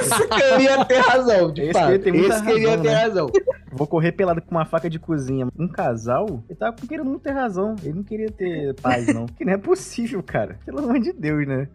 [0.00, 1.84] Esse queria ter razão, de Esse fato.
[1.86, 2.94] queria ter muita Esse queria razão, ter né?
[3.02, 3.30] razão.
[3.72, 5.48] Vou correr pelado com uma faca de cozinha.
[5.58, 7.74] Um casal, ele tava querendo muito ter razão.
[7.82, 9.26] Ele não queria ter paz, não.
[9.26, 10.58] Que não é possível, cara.
[10.64, 11.68] Pelo amor de Deus, né?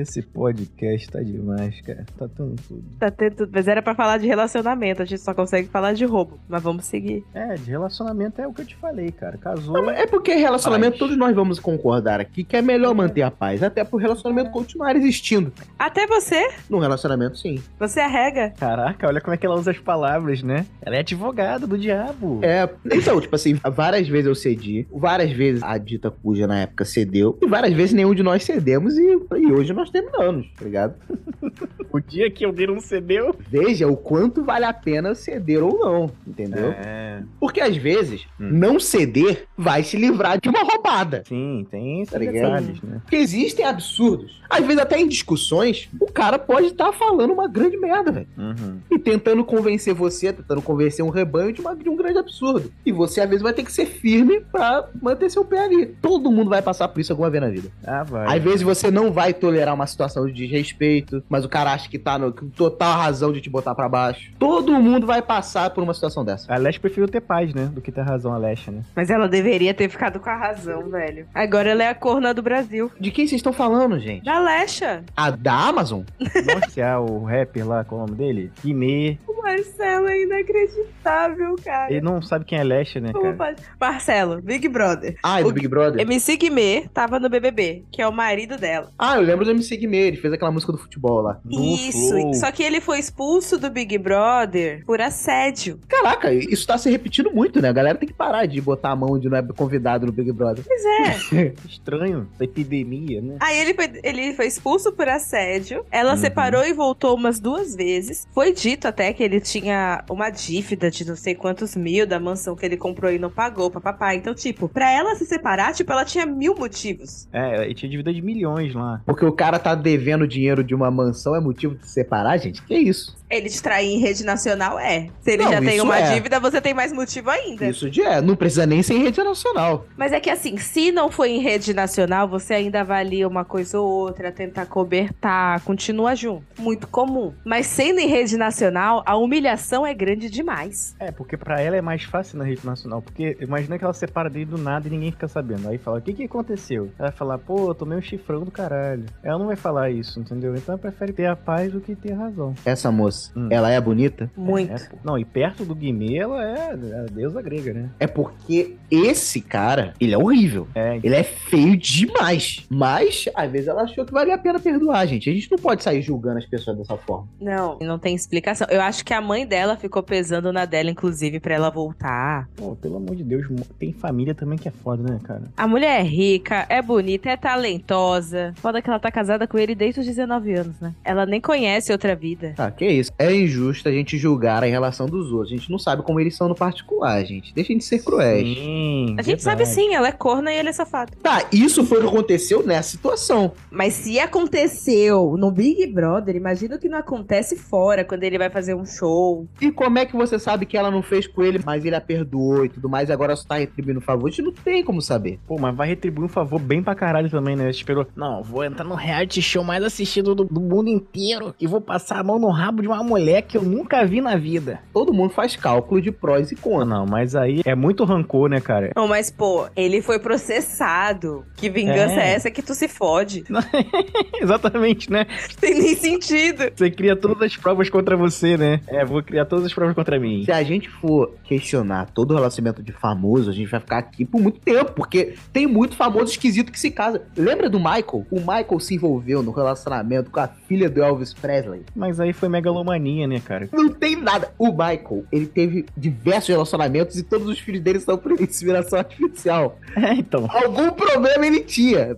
[0.00, 2.04] Esse podcast tá demais, cara.
[2.18, 2.84] Tá tão tudo.
[2.98, 3.48] Tá tendo...
[3.50, 6.38] Mas era pra falar de relacionamento, a gente só consegue falar de roubo.
[6.46, 7.24] Mas vamos seguir.
[7.32, 9.38] É, de relacionamento é o que eu te falei, cara.
[9.38, 9.88] Casou.
[9.90, 10.98] É porque relacionamento, Paz.
[10.98, 14.94] todos nós vamos concordar aqui que é melhor manter a paz, até pro relacionamento continuar
[14.94, 15.50] existindo.
[15.78, 17.62] Até você, No relacionamento, sim.
[17.78, 18.52] você arrega.
[18.58, 20.66] Caraca, olha como é que ela usa as palavras, né?
[20.82, 22.40] Ela é advogada do diabo.
[22.42, 26.84] É, então, tipo assim, várias vezes eu cedi, várias vezes a dita cuja na época
[26.84, 30.94] cedeu, e várias vezes nenhum de nós cedemos, e, e hoje nós terminamos, tá ligado?
[31.92, 33.34] O dia que alguém não cedeu.
[33.48, 36.72] Veja o quanto vale a pena ceder ou não, entendeu?
[36.72, 37.22] É.
[37.40, 38.50] Porque às vezes, Hum.
[38.52, 41.22] não ceder vai se livrar de uma roubada.
[41.26, 42.34] Sim, tem Tá ligado?
[42.34, 42.98] detalhes, né?
[43.00, 44.42] Porque existem absurdos.
[44.50, 48.28] Às vezes, até em discussões, o cara pode estar falando uma grande merda, velho.
[48.36, 48.78] Uhum.
[48.90, 52.70] E tentando convencer você, tentando convencer um rebanho de, uma- de um grande absurdo.
[52.84, 55.86] E você, às vezes, vai ter que ser firme pra manter seu pé ali.
[55.86, 57.68] Todo mundo vai passar por isso alguma vez na vida.
[57.86, 58.36] Ah, vai.
[58.38, 61.98] Às vezes você não vai tolerar uma situação de desrespeito, mas o cara acha que
[61.98, 64.32] tá no com total razão de te botar pra baixo.
[64.38, 66.52] Todo mundo vai passar por uma situação dessa.
[66.52, 67.66] A Leste preferiu ter paz, né?
[67.66, 68.82] Do que ter razão, a Leste, né?
[68.94, 71.26] Mas ela deveria ter ficado com a razão, velho.
[71.34, 72.90] Agora ela é a corna do Brasil.
[73.00, 74.24] De quem vocês estão falando, gente?
[74.24, 75.04] Da Lecha.
[75.16, 76.02] A da Amazon?
[76.20, 78.52] Nossa, é o rapper lá, qual é o nome dele?
[78.62, 79.18] Guimê.
[79.36, 81.90] O Marcelo é inacreditável, cara.
[81.92, 83.36] Ele não sabe quem é Leste, né, Como cara?
[83.36, 85.16] pode- Marcelo, Big Brother.
[85.22, 86.00] Ah, é do O- Big Brother?
[86.00, 88.90] MC Guimê tava no BBB, que é o marido dela.
[88.98, 91.40] Ah, eu lembro do MC Guimê, ele fez aquela música do futebol lá.
[91.48, 92.08] Isso.
[92.10, 92.34] Flow.
[92.34, 95.78] Só que ele foi expulso do Big Brother por assédio.
[95.88, 97.68] Caraca, isso tá se repetindo muito, né?
[97.68, 100.32] A galera tem que parar de botar a mão de não é convidado no Big
[100.32, 100.64] Brother.
[100.66, 100.84] Pois
[101.32, 101.52] é.
[101.68, 103.36] Estranho, essa epidemia, né?
[103.40, 105.84] Aí ele foi, ele foi expulso por assédio.
[105.90, 106.16] Ela Uhum.
[106.18, 108.26] separou e voltou umas duas vezes.
[108.32, 112.54] Foi dito até que ele tinha uma dívida de não sei quantos mil da mansão
[112.54, 114.16] que ele comprou e não pagou pra papai.
[114.16, 117.28] Então, tipo, pra ela se separar, tipo, ela tinha mil motivos.
[117.32, 119.00] É, ele tinha dívida de milhões lá.
[119.04, 122.62] Porque o cara tá devendo dinheiro de uma mansão é motivo de se separar, gente?
[122.62, 123.16] Que isso?
[123.28, 125.08] Ele te trair em rede nacional é.
[125.20, 126.14] Se ele Não, já tem uma é.
[126.14, 127.66] dívida, você tem mais motivo ainda.
[127.66, 128.20] Isso de é.
[128.20, 129.86] Não precisa nem ser em rede nacional.
[129.96, 133.80] Mas é que assim, se não for em rede nacional, você ainda avalia uma coisa
[133.80, 136.44] ou outra, tentar cobertar, continua junto.
[136.58, 137.32] Muito comum.
[137.44, 140.94] Mas sendo em rede nacional, a humilhação é grande demais.
[140.98, 143.02] É, porque pra ela é mais fácil na rede nacional.
[143.02, 145.68] Porque imagina que ela separa dele do nada e ninguém fica sabendo.
[145.68, 146.90] Aí fala, o que que aconteceu?
[146.98, 149.04] Ela vai falar, pô, eu tomei um chifrão do caralho.
[149.22, 150.54] Ela não vai falar isso, entendeu?
[150.54, 152.54] Então ela prefere ter a paz do que ter a razão.
[152.64, 153.48] Essa moça, Hum.
[153.50, 154.30] ela é bonita?
[154.36, 154.72] Muito.
[154.72, 154.88] É.
[155.04, 157.90] Não, e perto do Guimê, ela é a deusa grega, né?
[157.98, 160.68] É porque esse cara, ele é horrível.
[160.74, 162.64] É, Ele é feio demais.
[162.70, 165.28] Mas, às vezes, ela achou que valia a pena perdoar, gente.
[165.28, 167.28] A gente não pode sair julgando as pessoas dessa forma.
[167.40, 168.66] Não, não tem explicação.
[168.70, 172.48] Eu acho que a mãe dela ficou pesando na dela, inclusive, pra ela voltar.
[172.56, 173.46] pô, pelo amor de Deus,
[173.78, 175.42] tem família também que é foda, né, cara?
[175.56, 178.52] A mulher é rica, é bonita, é talentosa.
[178.56, 180.94] Foda que ela tá casada com ele desde os 19 anos, né?
[181.04, 182.54] Ela nem conhece outra vida.
[182.58, 183.10] Ah, que isso.
[183.18, 185.52] É injusto a gente julgar a relação dos outros.
[185.52, 187.54] A gente não sabe como eles são no particular, gente.
[187.54, 188.56] Deixem de ser cruéis.
[188.56, 188.75] Sim,
[189.18, 189.80] A gente sabe verdade.
[189.80, 191.12] sim, ela é corna e ele é safado.
[191.22, 193.52] Tá, isso foi o que aconteceu nessa situação.
[193.70, 198.50] Mas se aconteceu no Big Brother, imagina o que não acontece fora, quando ele vai
[198.50, 199.46] fazer um show.
[199.60, 202.00] E como é que você sabe que ela não fez com ele, mas ele a
[202.00, 204.28] perdoou e tudo mais, e agora só tá retribuindo o favor?
[204.28, 205.38] A gente não tem como saber.
[205.46, 207.68] Pô, mas vai retribuir um favor bem pra caralho também, né?
[207.70, 208.06] Esperou.
[208.14, 212.18] Não, vou entrar no reality show mais assistido do, do mundo inteiro e vou passar
[212.20, 214.80] a mão no rabo de uma mulher que eu nunca vi na vida.
[214.92, 216.88] Todo mundo faz cálculo de prós e contras.
[216.88, 218.90] não, mas aí é muito rancor, né, cara?
[218.96, 221.44] Não, mas pô, ele foi processado.
[221.56, 222.34] Que vingança é, É.
[222.34, 223.44] essa que tu se fode?
[224.40, 225.26] Exatamente, né?
[225.60, 226.64] Tem nem sentido.
[226.74, 228.80] Você cria todas as provas contra você, né?
[228.88, 230.44] É, vou criar todas as provas contra mim.
[230.44, 234.24] Se a gente for questionar todo o relacionamento de famoso, a gente vai ficar aqui
[234.24, 237.22] por muito tempo, porque tem muito famoso esquisito que se casa.
[237.36, 238.26] Lembra do Michael?
[238.30, 241.82] O Michael se envolveu no relacionamento com a filha do Elvis Presley.
[241.94, 243.68] Mas aí foi megalomania, né, cara?
[243.72, 244.50] Não tem nada.
[244.58, 249.78] O Michael, ele teve diversos relacionamentos e todos os filhos dele são por inspiração artificial.
[249.96, 250.46] É, então.
[250.50, 252.14] Algum problema ele tinha.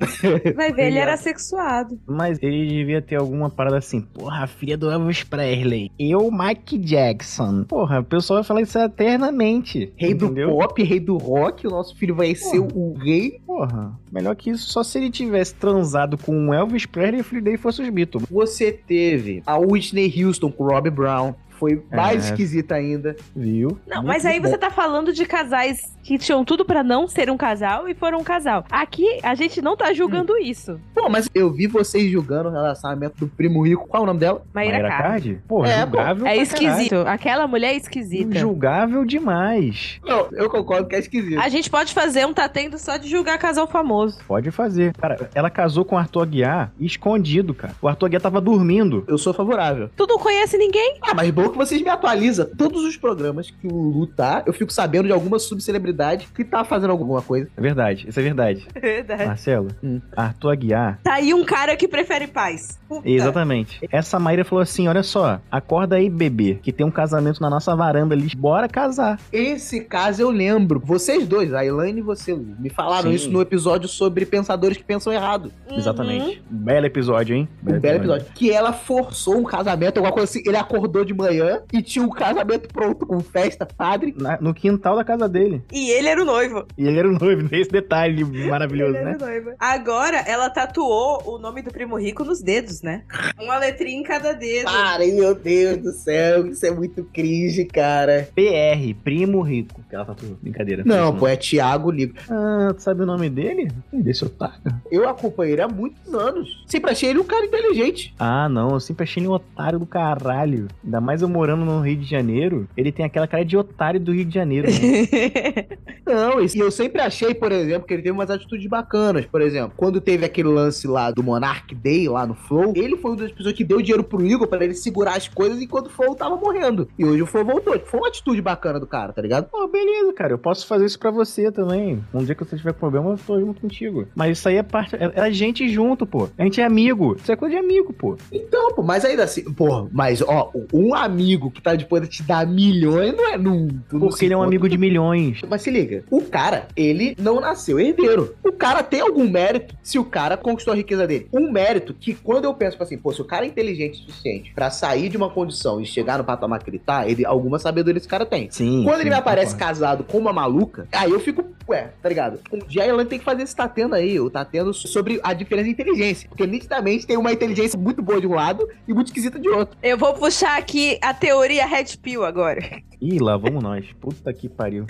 [0.57, 1.97] Vai ver, ele era sexuado.
[2.09, 6.77] Mas ele devia ter alguma parada assim, porra, a filha do Elvis Presley, eu, Mike
[6.77, 7.63] Jackson.
[7.63, 9.93] Porra, o pessoal vai falar isso eternamente.
[9.97, 10.51] Rei do entendeu?
[10.57, 13.41] pop, rei do rock, o nosso filho vai ser o rei.
[13.47, 17.25] Porra, melhor que isso, só se ele tivesse transado com o Elvis Presley e o
[17.25, 18.25] filho dele fosse os Beatles.
[18.29, 21.33] Você teve a Whitney Houston com o Robbie Brown.
[21.51, 22.31] Foi mais É.
[22.31, 23.17] esquisita ainda.
[23.35, 23.77] Viu?
[23.85, 24.49] Não, Muito mas aí bom.
[24.49, 28.21] você tá falando de casais que tinham tudo pra não ser um casal e foram
[28.21, 28.65] um casal.
[28.71, 30.81] Aqui, a gente não tá julgando isso.
[30.95, 33.87] Pô, mas eu vi vocês julgando o relacionamento do primo rico.
[33.87, 34.43] Qual é o nome dela?
[34.55, 35.43] Maíra Card.
[35.47, 36.95] Pô, É, julgável É esquisito.
[37.07, 38.25] Aquela mulher é esquisita.
[38.25, 38.41] caralho.
[38.41, 40.01] Julgável demais.
[40.03, 41.39] Não, eu concordo que é esquisito.
[41.39, 44.19] A gente pode fazer um tá tendo só de julgar casal famoso.
[44.27, 44.95] Pode fazer.
[44.95, 47.75] Cara, ela casou com o Arthur Aguiar escondido, cara.
[47.83, 49.05] O Arthur Aguiar tava dormindo.
[49.07, 49.91] Eu sou favorável.
[49.95, 50.97] Tu não conhece ninguém?
[51.03, 52.49] Ah, mas bom que vocês me atualizam.
[52.57, 55.98] Todos os programas que o Lulu tá, eu fico sabendo de alguma subcelebridade
[56.35, 57.49] que tá fazendo alguma coisa.
[57.57, 58.67] É verdade, isso é verdade.
[58.99, 59.27] Verdade.
[59.27, 60.01] Marcelo, Hum.
[60.17, 60.99] Arthur Aguiar.
[61.03, 62.79] Tá aí um cara que prefere paz.
[62.89, 63.09] Puta.
[63.09, 63.81] Exatamente.
[63.93, 67.75] Essa Maíra falou assim: olha só, acorda aí, bebê, que tem um casamento na nossa
[67.77, 68.29] varanda ali.
[68.37, 69.19] Bora casar.
[69.33, 70.81] Esse caso eu lembro.
[70.85, 73.17] Vocês dois, a Elaine e você, me falaram Sim.
[73.17, 75.53] isso no episódio sobre pensadores que pensam errado.
[75.71, 76.43] Exatamente.
[76.51, 77.49] Belo episódio, hein?
[77.67, 78.27] Um belo episódio.
[78.35, 80.43] Que ela forçou um casamento, alguma coisa assim.
[80.47, 84.15] Ele acordou de manhã e tinha um casamento pronto, com festa, padre.
[84.19, 85.63] Na- no quintal da casa dele.
[85.73, 86.67] E ele era o noivo.
[86.77, 89.17] E ele era o noivo, esse detalhe maravilhoso, Ele era né?
[89.17, 89.51] o noivo.
[89.59, 93.03] Agora, ela tatuou o nome do primo rico nos dedos, né?
[93.41, 94.65] Uma letrinha em cada dedo.
[94.65, 98.29] Parem, meu Deus do céu, isso é muito cringe, cara.
[98.35, 99.81] PR, primo rico.
[99.89, 100.37] Que ela tatuou.
[100.41, 100.83] Brincadeira.
[100.85, 102.15] Não, pô, é Thiago Ligo.
[102.31, 103.69] Ah, tu sabe o nome dele?
[103.93, 104.59] Desse otário.
[104.91, 106.65] Eu acompanhei ele há muitos anos.
[106.67, 108.15] Sempre achei ele um cara inteligente.
[108.19, 110.69] Ah, não, eu sempre achei ele um otário do caralho.
[110.85, 112.69] Ainda mais eu morando no Rio de Janeiro.
[112.77, 114.69] Ele tem aquela cara de otário do Rio de Janeiro.
[114.69, 115.67] né?
[116.07, 119.27] Não, e eu sempre achei, por exemplo, que ele teve umas atitudes bacanas.
[119.27, 123.11] Por exemplo, quando teve aquele lance lá do Monarch Day, lá no Flow, ele foi
[123.11, 125.91] uma das pessoas que deu dinheiro pro Igor pra ele segurar as coisas enquanto o
[125.91, 126.89] Flow tava morrendo.
[126.99, 127.79] E hoje o Flow voltou.
[127.81, 129.49] Foi uma atitude bacana do cara, tá ligado?
[129.51, 130.33] Pô, beleza, cara.
[130.33, 132.03] Eu posso fazer isso pra você também.
[132.15, 134.07] Um dia que você tiver problema, eu tô junto contigo.
[134.15, 134.97] Mas isso aí é parte.
[134.97, 136.29] É, é a gente junto, pô.
[136.39, 137.17] A gente é amigo.
[137.21, 138.17] Isso é coisa de amigo, pô.
[138.33, 142.23] Então, pô, mas ainda assim, pô, mas ó, um amigo que tá disposto a te
[142.23, 143.69] dar milhões não é num.
[143.89, 145.41] Porque ele é um amigo de milhões.
[145.49, 148.35] Mas se liga, o cara, ele não nasceu herdeiro.
[148.45, 151.29] O cara tem algum mérito se o cara conquistou a riqueza dele.
[151.33, 154.53] Um mérito que, quando eu penso assim, pô, se o cara é inteligente o suficiente
[154.55, 157.99] pra sair de uma condição e chegar no patamar que ele tá, ele, alguma sabedoria
[157.99, 158.51] esse cara tem.
[158.51, 158.85] Sim.
[158.85, 159.75] Quando sim, ele me aparece concordo.
[159.75, 162.41] casado com uma maluca, aí eu fico, ué, tá ligado?
[162.53, 165.33] Um dia a tem que fazer esse tá tendo aí, ou tá tendo sobre a
[165.33, 166.29] diferença de inteligência.
[166.29, 169.77] Porque nitidamente tem uma inteligência muito boa de um lado e muito esquisita de outro.
[169.83, 172.61] Eu vou puxar aqui a teoria Red Pill agora.
[173.01, 173.87] Ih, lá vamos nós.
[174.01, 174.87] Puta que pariu.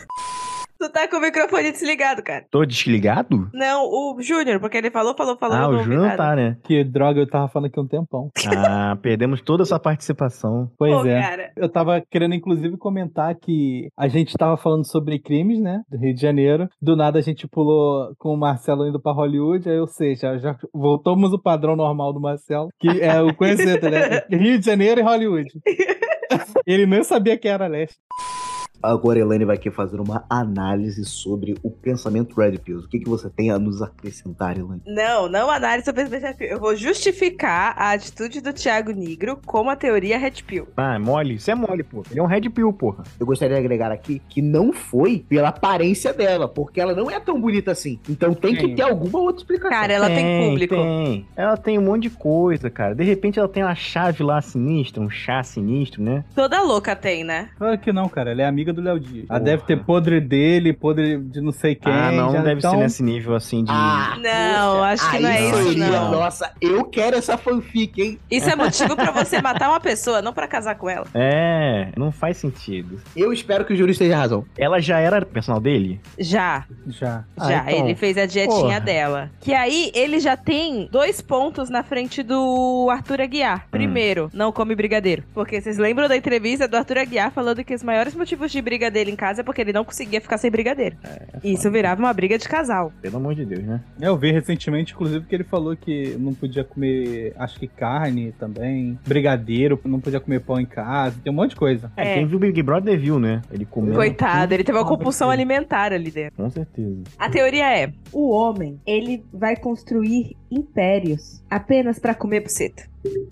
[0.80, 2.46] Tu tá com o microfone desligado, cara.
[2.52, 3.50] Tô desligado?
[3.52, 5.56] Não, o Júnior, porque ele falou, falou, falou.
[5.56, 6.56] ah, o Júnior tá, né?
[6.62, 8.30] Que droga, eu tava falando aqui um tempão.
[8.56, 10.70] Ah, perdemos toda essa participação.
[10.78, 11.20] Pois Pô, é.
[11.20, 11.52] cara.
[11.56, 15.82] Eu tava querendo, inclusive, comentar que a gente tava falando sobre crimes, né?
[15.90, 16.68] Do Rio de Janeiro.
[16.80, 20.56] Do nada a gente pulou com o Marcelo indo pra Hollywood, aí, ou seja, já
[20.72, 24.22] voltamos o padrão normal do Marcelo, que é o conhecido, né?
[24.30, 25.50] Rio de Janeiro e Hollywood.
[26.64, 27.98] Ele nem sabia que era leste.
[28.82, 32.86] Agora a Elaine vai aqui fazer uma análise sobre o pensamento Red Pills.
[32.86, 34.82] O que, que você tem a nos acrescentar, Elaine?
[34.86, 36.48] Não, não análise sobre Red Pill.
[36.48, 40.68] Eu vou justificar a atitude do Thiago Negro como a teoria Red Pill.
[40.76, 41.34] Ah, é mole?
[41.34, 42.04] Isso é mole, pô.
[42.10, 43.02] Ele é um Red Pill, porra.
[43.18, 47.18] Eu gostaria de agregar aqui que não foi pela aparência dela, porque ela não é
[47.18, 47.98] tão bonita assim.
[48.08, 49.70] Então tem que ter alguma outra explicação.
[49.70, 50.74] Cara, ela tem, público.
[50.74, 51.26] Tem.
[51.36, 52.94] Ela tem um monte de coisa, cara.
[52.94, 56.24] De repente ela tem uma chave lá sinistra, um chá sinistro, né?
[56.34, 57.50] Toda louca tem, né?
[57.58, 58.30] Claro que não, cara.
[58.30, 59.26] Ela é amiga do Léo Dias.
[59.28, 59.40] Ela Porra.
[59.40, 61.92] deve ter podre dele, podre de não sei quem.
[61.92, 62.70] ah, não, já- deve então...
[62.72, 63.70] ser nesse nível assim de.
[63.70, 66.10] Ah, Não, poxa, acho que não é isso, seria- não.
[66.12, 68.18] Nossa, eu quero essa fanfic, hein?
[68.30, 71.06] Isso é motivo pra você matar uma pessoa, não pra casar com ela.
[71.14, 73.00] É, não faz sentido.
[73.16, 74.44] Eu espero que o jurista tenha razão.
[74.56, 76.00] Ela já era personal dele?
[76.18, 77.24] Já, Já.
[77.36, 77.64] Ah, já.
[77.72, 78.80] então, ele fez a dietinha porra.
[78.80, 79.30] dela.
[79.40, 83.64] Que aí ele já tem dois pontos na frente do Arthur Aguiar.
[83.66, 83.68] Hum.
[83.70, 85.22] Primeiro, não come brigadeiro.
[85.34, 88.90] Porque vocês lembram da entrevista do Arthur Aguiar falando que os maiores motivos de briga
[88.90, 90.96] dele em casa é porque ele não conseguia ficar sem brigadeiro.
[91.42, 92.92] E Isso virava uma briga de casal.
[93.00, 93.80] Pelo amor de Deus, né?
[94.00, 98.98] Eu vi recentemente, inclusive, que ele falou que não podia comer, acho que carne também,
[99.06, 101.90] brigadeiro, não podia comer pão em casa, tem um monte de coisa.
[101.96, 102.14] É, É.
[102.14, 103.42] quem viu Big Brother viu, né?
[103.52, 103.94] Ele comeu.
[103.94, 106.36] Coitado, ele teve uma compulsão alimentar ali dentro.
[106.36, 107.02] Com certeza.
[107.18, 112.84] A teoria é: o homem, ele vai construir impérios apenas pra comer buceta.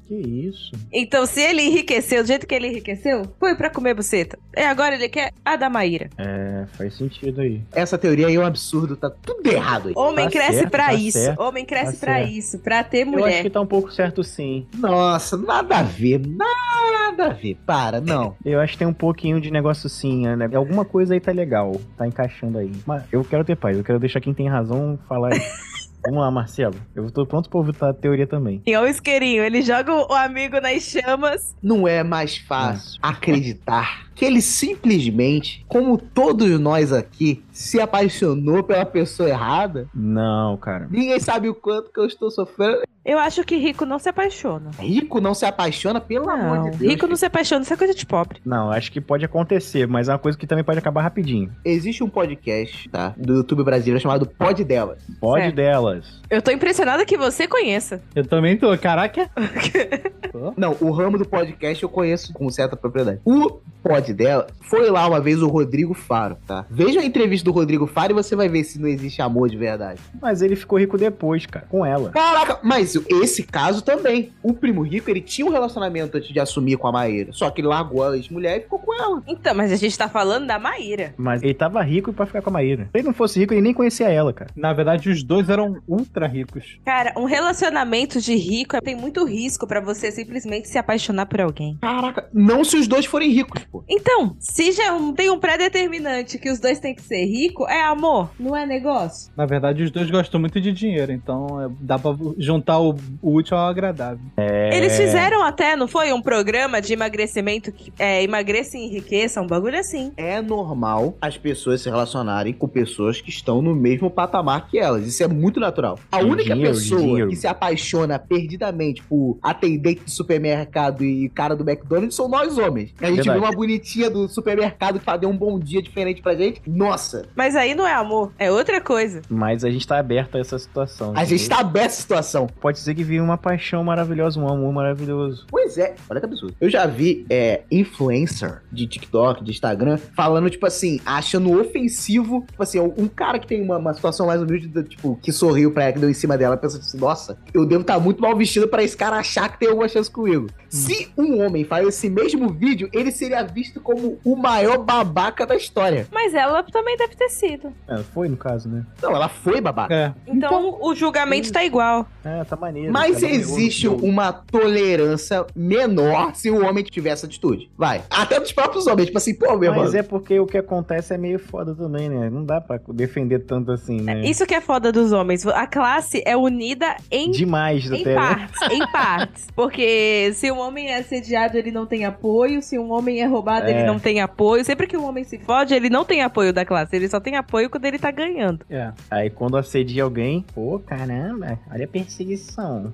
[0.08, 0.72] Que isso?
[0.92, 4.38] Então, se ele enriqueceu do jeito que ele enriqueceu, foi pra comer buceta.
[4.56, 6.08] E agora ele quer a da Maíra.
[6.18, 7.60] É, faz sentido aí.
[7.72, 9.94] Essa teoria aí é um absurdo, tá tudo errado aí.
[9.96, 11.18] Homem Tá cresce pra tá isso.
[11.18, 12.30] certo, Homem cresce tá pra certo.
[12.30, 13.42] isso, pra ter Eu acho mulher.
[13.42, 14.66] que tá um pouco certo sim.
[14.78, 17.56] Nossa, nada a ver, nada a ver.
[17.66, 18.36] Para, não.
[18.44, 20.48] Eu acho que tem um pouquinho de negócio sim, né?
[20.54, 22.70] Alguma coisa aí tá legal, tá encaixando aí.
[22.86, 25.30] Mas eu quero ter paz, eu quero deixar quem tem razão falar.
[26.06, 26.74] Vamos lá, Marcelo.
[26.94, 28.62] Eu tô pronto pra ouvir a teoria também.
[28.64, 31.56] E olha o isqueirinho, ele joga o amigo nas chamas.
[31.62, 38.86] Não é mais fácil acreditar que ele simplesmente, como todos nós aqui, se apaixonou pela
[38.86, 39.88] pessoa errada?
[39.94, 40.88] Não, cara.
[40.90, 42.82] Ninguém sabe o quanto que eu estou sofrendo.
[43.06, 44.70] Eu acho que rico não se apaixona.
[44.80, 46.90] Rico não se apaixona, pelo amor Não, de Deus.
[46.92, 48.40] rico não se apaixona, isso é coisa de pobre.
[48.44, 51.52] Não, acho que pode acontecer, mas é uma coisa que também pode acabar rapidinho.
[51.64, 53.14] Existe um podcast, tá?
[53.16, 54.98] Do YouTube brasileiro chamado Pod Delas.
[55.20, 55.54] Pode Certo.
[55.54, 56.20] delas.
[56.28, 58.02] Eu tô impressionada que você conheça.
[58.14, 58.76] Eu também tô.
[58.76, 59.30] Caraca.
[60.56, 63.20] Não, o ramo do podcast eu conheço com certa propriedade.
[63.24, 66.66] O pod dela foi lá uma vez o Rodrigo Faro, tá?
[66.68, 69.56] Veja a entrevista do Rodrigo Faro e você vai ver se não existe amor de
[69.56, 70.00] verdade.
[70.20, 72.10] Mas ele ficou rico depois, cara, com ela.
[72.10, 74.32] Caraca, mas esse caso também.
[74.42, 77.32] O primo rico, ele tinha um relacionamento antes de assumir com a Maíra.
[77.32, 79.22] Só que ele largou a ex-mulher e ficou com ela.
[79.26, 81.14] Então, mas a gente tá falando da Maíra.
[81.16, 82.84] Mas ele tava rico pra ficar com a Maíra.
[82.92, 84.50] Se ele não fosse rico, ele nem conhecia ela, cara.
[84.56, 86.78] Na verdade, os dois eram ultra ricos.
[86.84, 91.76] Cara, um relacionamento de rico tem muito risco pra você simplesmente se apaixonar por alguém.
[91.80, 93.84] Caraca, não se os dois forem ricos, pô.
[93.88, 97.82] Então, se já um- tem um pré-determinante que os dois têm que ser rico, é
[97.82, 99.30] amor, não é negócio.
[99.36, 102.85] Na verdade, os dois gostam muito de dinheiro, então é, dá pra juntar o,
[103.22, 104.20] o útil ao agradável.
[104.36, 106.12] Eles fizeram até, não foi?
[106.12, 110.12] Um programa de emagrecimento que é, emagreça e enriqueça, um bagulho assim.
[110.16, 115.06] É normal as pessoas se relacionarem com pessoas que estão no mesmo patamar que elas.
[115.06, 115.98] Isso é muito natural.
[116.10, 117.30] A De única pessoa dinheiro.
[117.30, 122.94] que se apaixona perdidamente por atendente de supermercado e cara do McDonald's são nós homens.
[123.00, 123.38] A gente Verdade.
[123.40, 126.60] vê uma bonitinha do supermercado que deu um bom dia diferente pra gente.
[126.66, 129.22] Nossa, Mas aí não é amor, é outra coisa.
[129.28, 131.12] Mas a gente tá aberto a essa situação.
[131.16, 132.46] a gente tá aberto à situação.
[132.60, 135.46] Pode ser que venha uma paixão maravilhosa, um amor maravilhoso.
[135.50, 136.54] Pois é, olha que absurdo.
[136.60, 142.62] Eu já vi é, influencer de TikTok, de Instagram, falando, tipo assim, achando ofensivo, tipo
[142.62, 145.92] assim, um cara que tem uma, uma situação mais humilde, tipo, que sorriu pra ela,
[145.92, 148.82] que deu em cima dela, pensa assim, nossa, eu devo estar muito mal vestido pra
[148.82, 150.48] esse cara achar que tem alguma chance comigo.
[150.68, 155.56] Se um homem faz esse mesmo vídeo, ele seria visto como o maior babaca da
[155.56, 156.06] história.
[156.12, 157.72] Mas ela também deve ter sido.
[157.88, 158.84] É, foi no caso, né?
[159.02, 159.94] Não, ela foi babaca.
[159.94, 160.12] É.
[160.26, 162.06] Então, o julgamento tá igual.
[162.24, 162.92] É, tá maneiro.
[162.92, 167.70] Mas um no existe uma tolerância menor se o homem tiver essa atitude.
[167.76, 168.02] Vai.
[168.10, 170.00] Até dos próprios homens, tipo assim, pô, meu Mas irmão.
[170.00, 172.28] é porque o que acontece é meio foda também, né?
[172.30, 174.20] Não dá pra defender tanto assim, né?
[174.22, 175.46] Isso que é foda dos homens.
[175.46, 178.14] A classe é unida em Demais Em até, né?
[178.14, 179.46] partes, em partes.
[179.54, 182.62] Porque se um homem é assediado, ele não tem apoio.
[182.62, 183.70] Se um homem é roubado, É.
[183.70, 184.64] ele não tem apoio.
[184.64, 186.94] Sempre que um homem se fode, ele não tem apoio da classe.
[186.96, 188.64] Ele só tem apoio quando ele tá ganhando.
[188.70, 188.92] É.
[189.10, 192.45] Aí quando assedia alguém, pô, caramba, olha a perseguição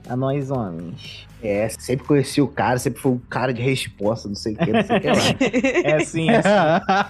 [0.09, 1.27] a nós homens.
[1.43, 4.73] É, sempre conheci o cara, sempre foi um cara de resposta, não sei o que,
[4.73, 5.15] não sei o que lá.
[5.85, 6.37] É assim, é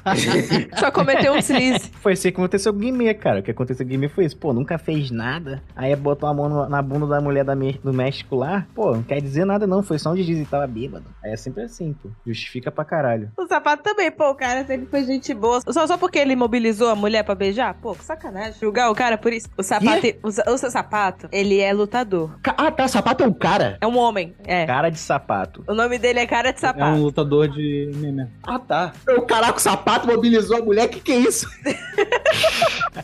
[0.04, 0.68] assim.
[0.78, 1.90] Só cometeu um deslize.
[2.00, 3.40] Foi assim que aconteceu com o Guimê, cara.
[3.40, 4.36] O que aconteceu com o Guimê foi isso.
[4.36, 5.62] Pô, nunca fez nada.
[5.76, 8.66] Aí botou a mão no- na bunda da mulher da do México lá.
[8.74, 9.82] Pô, não quer dizer nada não.
[9.82, 11.04] Foi só um deslize e tava bêbado.
[11.22, 12.08] Aí é sempre assim, pô.
[12.26, 13.30] Justifica pra caralho.
[13.36, 15.60] O sapato também, pô, o cara sempre foi gente boa.
[15.68, 17.74] Só, só porque ele mobilizou a mulher pra beijar?
[17.74, 18.54] Pô, que sacanagem.
[18.60, 19.48] Julgar o cara por isso.
[19.56, 22.38] O sapato, o, o seu sapato, ele é lutador.
[22.56, 23.76] Ah, tá, sapato é um cara.
[23.80, 24.66] É um homem, é.
[24.66, 25.64] Cara de sapato.
[25.66, 26.96] O nome dele é cara de É sapato.
[26.98, 28.26] um lutador de meme.
[28.42, 28.92] Ah, tá.
[29.16, 31.46] O caraca, o sapato mobilizou a mulher, que que é isso?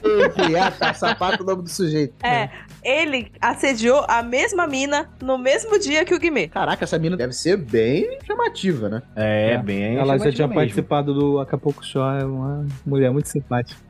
[0.02, 2.14] Ele, ah, tá, sapato é o nome do sujeito.
[2.24, 2.50] É,
[2.84, 6.46] ele assediou a mesma mina no mesmo dia que o Guimê.
[6.48, 9.02] Caraca, essa mina deve ser bem chamativa, né?
[9.16, 9.58] É, É.
[9.58, 9.96] bem.
[9.96, 10.54] Ela já tinha mesmo.
[10.60, 13.80] participado do Acapulco Show, é uma mulher muito simpática.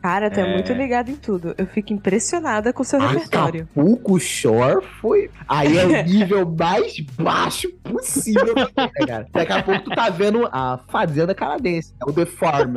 [0.00, 0.42] Cara, tu é.
[0.48, 0.52] É.
[0.54, 1.54] muito ligado em tudo.
[1.58, 3.68] Eu fico impressionada com o seu repertório.
[3.72, 5.30] Acapulco Shore foi...
[5.48, 8.66] Aí é o nível mais baixo possível, né,
[9.06, 9.26] cara?
[9.32, 12.74] Daqui a pouco tu tá vendo a Fazenda Canadense, é o The Farm.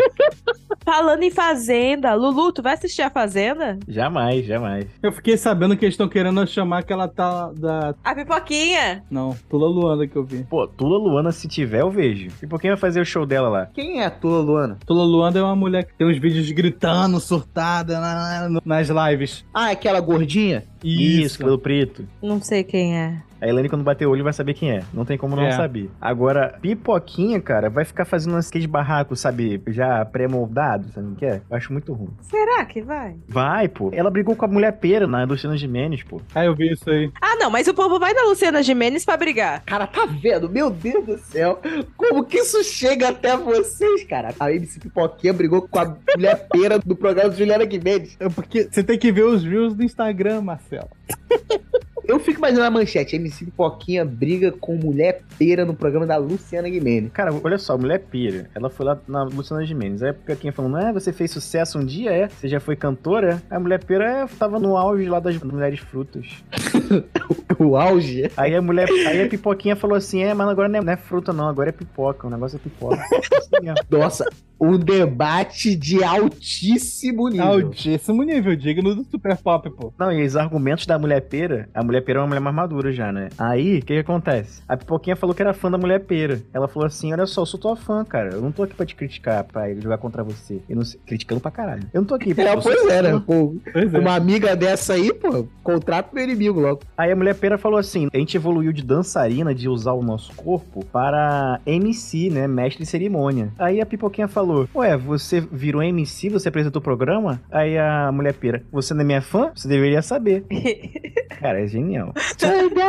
[0.84, 3.78] Falando em Fazenda, Lulu, tu vai assistir a Fazenda?
[3.88, 4.86] Jamais, jamais.
[5.04, 7.94] Eu fiquei sabendo que eles estão querendo chamar aquela tal da.
[8.04, 9.04] A pipoquinha!
[9.10, 10.44] Não, Tula Luanda que eu vi.
[10.50, 12.30] Pô, Tula Luana, se tiver, eu vejo.
[12.42, 13.66] E por quem vai fazer o show dela lá?
[13.68, 14.78] Quem é a Tula Luana?
[14.86, 19.46] Tula Luanda é uma mulher que tem uns vídeos gritando, surtada na- na- nas lives.
[19.54, 20.64] Ah, é aquela gordinha?
[20.84, 22.08] Isso, cabelo preto.
[22.22, 23.22] Não sei quem é.
[23.42, 24.84] A Elaine, quando bater o olho, vai saber quem é.
[24.94, 25.52] Não tem como não É.
[25.52, 25.90] saber.
[26.02, 29.62] Agora, Pipoquinha, cara, vai ficar fazendo aqueles barracos, sabe?
[29.68, 31.42] Já pré-moldados, sabe o que é?
[31.50, 32.10] Eu acho muito ruim.
[32.22, 33.16] Será que vai?
[33.28, 33.90] Vai, pô.
[33.94, 36.22] Ela brigou com a mulher pera na Luciana Gimenez, pô.
[36.36, 37.12] Ah, eu vi isso aí.
[37.22, 39.64] Ah, não, mas o povo vai na Luciana Gimenez pra brigar.
[39.66, 40.50] Cara, tá vendo?
[40.50, 41.60] Meu Deus do céu.
[41.96, 44.34] Como que isso chega até vocês, cara?
[44.40, 48.18] A MC Pipoquinha brigou com a mulher pera do programa de Juliana Guimenez.
[48.20, 50.90] É porque você tem que ver os views do Instagram, Marcelo.
[52.10, 53.16] Eu fico imaginando a manchete.
[53.16, 57.08] MC Pipoquinha briga com mulher pera no programa da Luciana Guimene.
[57.12, 58.50] Cara, olha só, a mulher pira.
[58.56, 60.02] Ela foi lá na Luciana Gimenez.
[60.02, 62.28] Aí a Pipoquinha falando, ah, você fez sucesso um dia, é?
[62.28, 63.44] Você já foi cantora?
[63.48, 66.26] A mulher pira é, tava no auge lá das mulheres frutas.
[67.60, 68.32] O auge.
[68.38, 70.96] Aí a mulher, aí a Pipoquinha falou assim, é, mas agora não é, não é
[70.96, 72.26] fruta não, agora é pipoca.
[72.26, 72.96] O negócio é pipoca.
[72.96, 73.82] Assim.
[73.90, 74.26] Nossa,
[74.60, 77.46] um debate de altíssimo nível.
[77.46, 79.94] Altíssimo nível, digno do Super Pop, pô.
[79.98, 82.92] Não, e os argumentos da mulher pera, a mulher pera é uma mulher mais madura
[82.92, 83.30] já, né?
[83.38, 84.62] Aí, o que, que acontece?
[84.68, 86.42] A Pipoquinha falou que era fã da mulher pera.
[86.54, 88.34] Ela falou assim: olha só, eu sou tua fã, cara.
[88.34, 90.62] Eu não tô aqui pra te criticar, pra jogar contra você.
[90.70, 91.84] Eu não sei- Criticando pra caralho.
[91.94, 93.22] Eu não tô aqui pra É, pois é, né?
[93.26, 94.00] Pô, Pois é.
[94.00, 96.82] uma amiga dessa aí, pô, contrato meu inimigo logo.
[96.98, 100.34] Aí a mulher pera falou assim: a gente evoluiu de dançarina, de usar o nosso
[100.36, 102.48] corpo, para MC, né?
[102.48, 103.50] Mestre de cerimônia.
[103.58, 107.42] Aí a Pipoquinha falou: Ué, você virou MC, você apresentou o programa?
[107.52, 109.52] Aí a mulher pera: Você não é minha fã?
[109.56, 110.44] Você deveria saber.
[111.40, 112.14] Cara, é genial.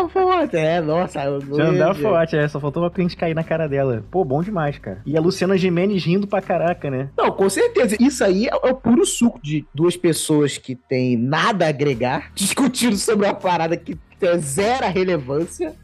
[0.08, 0.56] Forte.
[0.56, 1.20] É, nossa.
[1.22, 4.04] ia- forte, é, só faltou uma cliente cair na cara dela.
[4.10, 5.02] Pô, bom demais, cara.
[5.06, 7.08] E a Luciana Gimenez rindo pra caraca, né?
[7.16, 7.96] Não, com certeza.
[8.00, 12.30] Isso aí é, é o puro suco de duas pessoas que têm nada a agregar,
[12.34, 14.00] discutindo sobre uma parada que tem
[14.38, 15.74] zero relevância.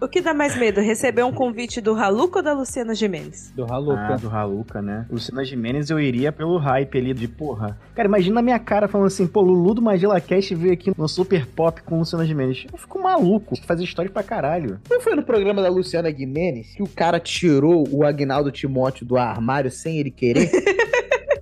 [0.00, 3.52] O que dá mais medo, receber um convite do Haluca ou da Luciana Gimenez?
[3.54, 4.14] Do Haluca.
[4.14, 5.06] Ah, do Haluca, né?
[5.10, 7.78] Luciana Gimenez eu iria pelo hype ali de porra.
[7.94, 11.08] Cara, imagina a minha cara falando assim, pô, Lulu do Magela Cast veio aqui no
[11.08, 12.66] Super Pop com Luciana Gimenez.
[12.72, 13.56] Eu fico maluco.
[13.66, 14.78] Fazer história pra caralho.
[14.90, 19.16] Não foi no programa da Luciana Guimenes que o cara tirou o Agnaldo Timóteo do
[19.16, 20.50] armário sem ele querer?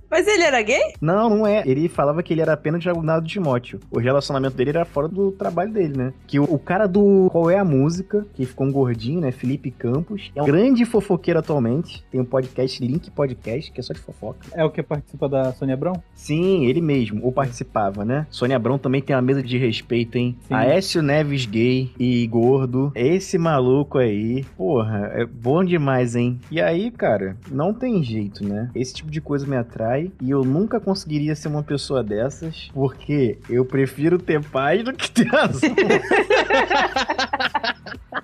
[0.09, 0.93] Mas ele era gay?
[1.01, 1.63] Não, não é.
[1.65, 3.79] Ele falava que ele era apenas de Agnaldo Timóteo.
[3.91, 6.13] O relacionamento dele era fora do trabalho dele, né?
[6.27, 9.31] Que o, o cara do Qual é a Música, que ficou um gordinho, né?
[9.31, 12.05] Felipe Campos, é um grande fofoqueiro atualmente.
[12.11, 14.45] Tem um podcast, Link Podcast, que é só de fofoca.
[14.53, 16.01] É o que participa da Sônia Abrão?
[16.13, 18.27] Sim, ele mesmo, ou participava, né?
[18.29, 20.37] Sônia Abrão também tem uma mesa de respeito, hein?
[20.47, 20.53] Sim.
[20.53, 22.91] Aécio Neves gay e gordo.
[22.95, 26.39] Esse maluco aí, porra, é bom demais, hein?
[26.51, 28.69] E aí, cara, não tem jeito, né?
[28.75, 33.37] Esse tipo de coisa me atrai e eu nunca conseguiria ser uma pessoa dessas, porque
[33.49, 35.75] eu prefiro ter paz do que ter razão.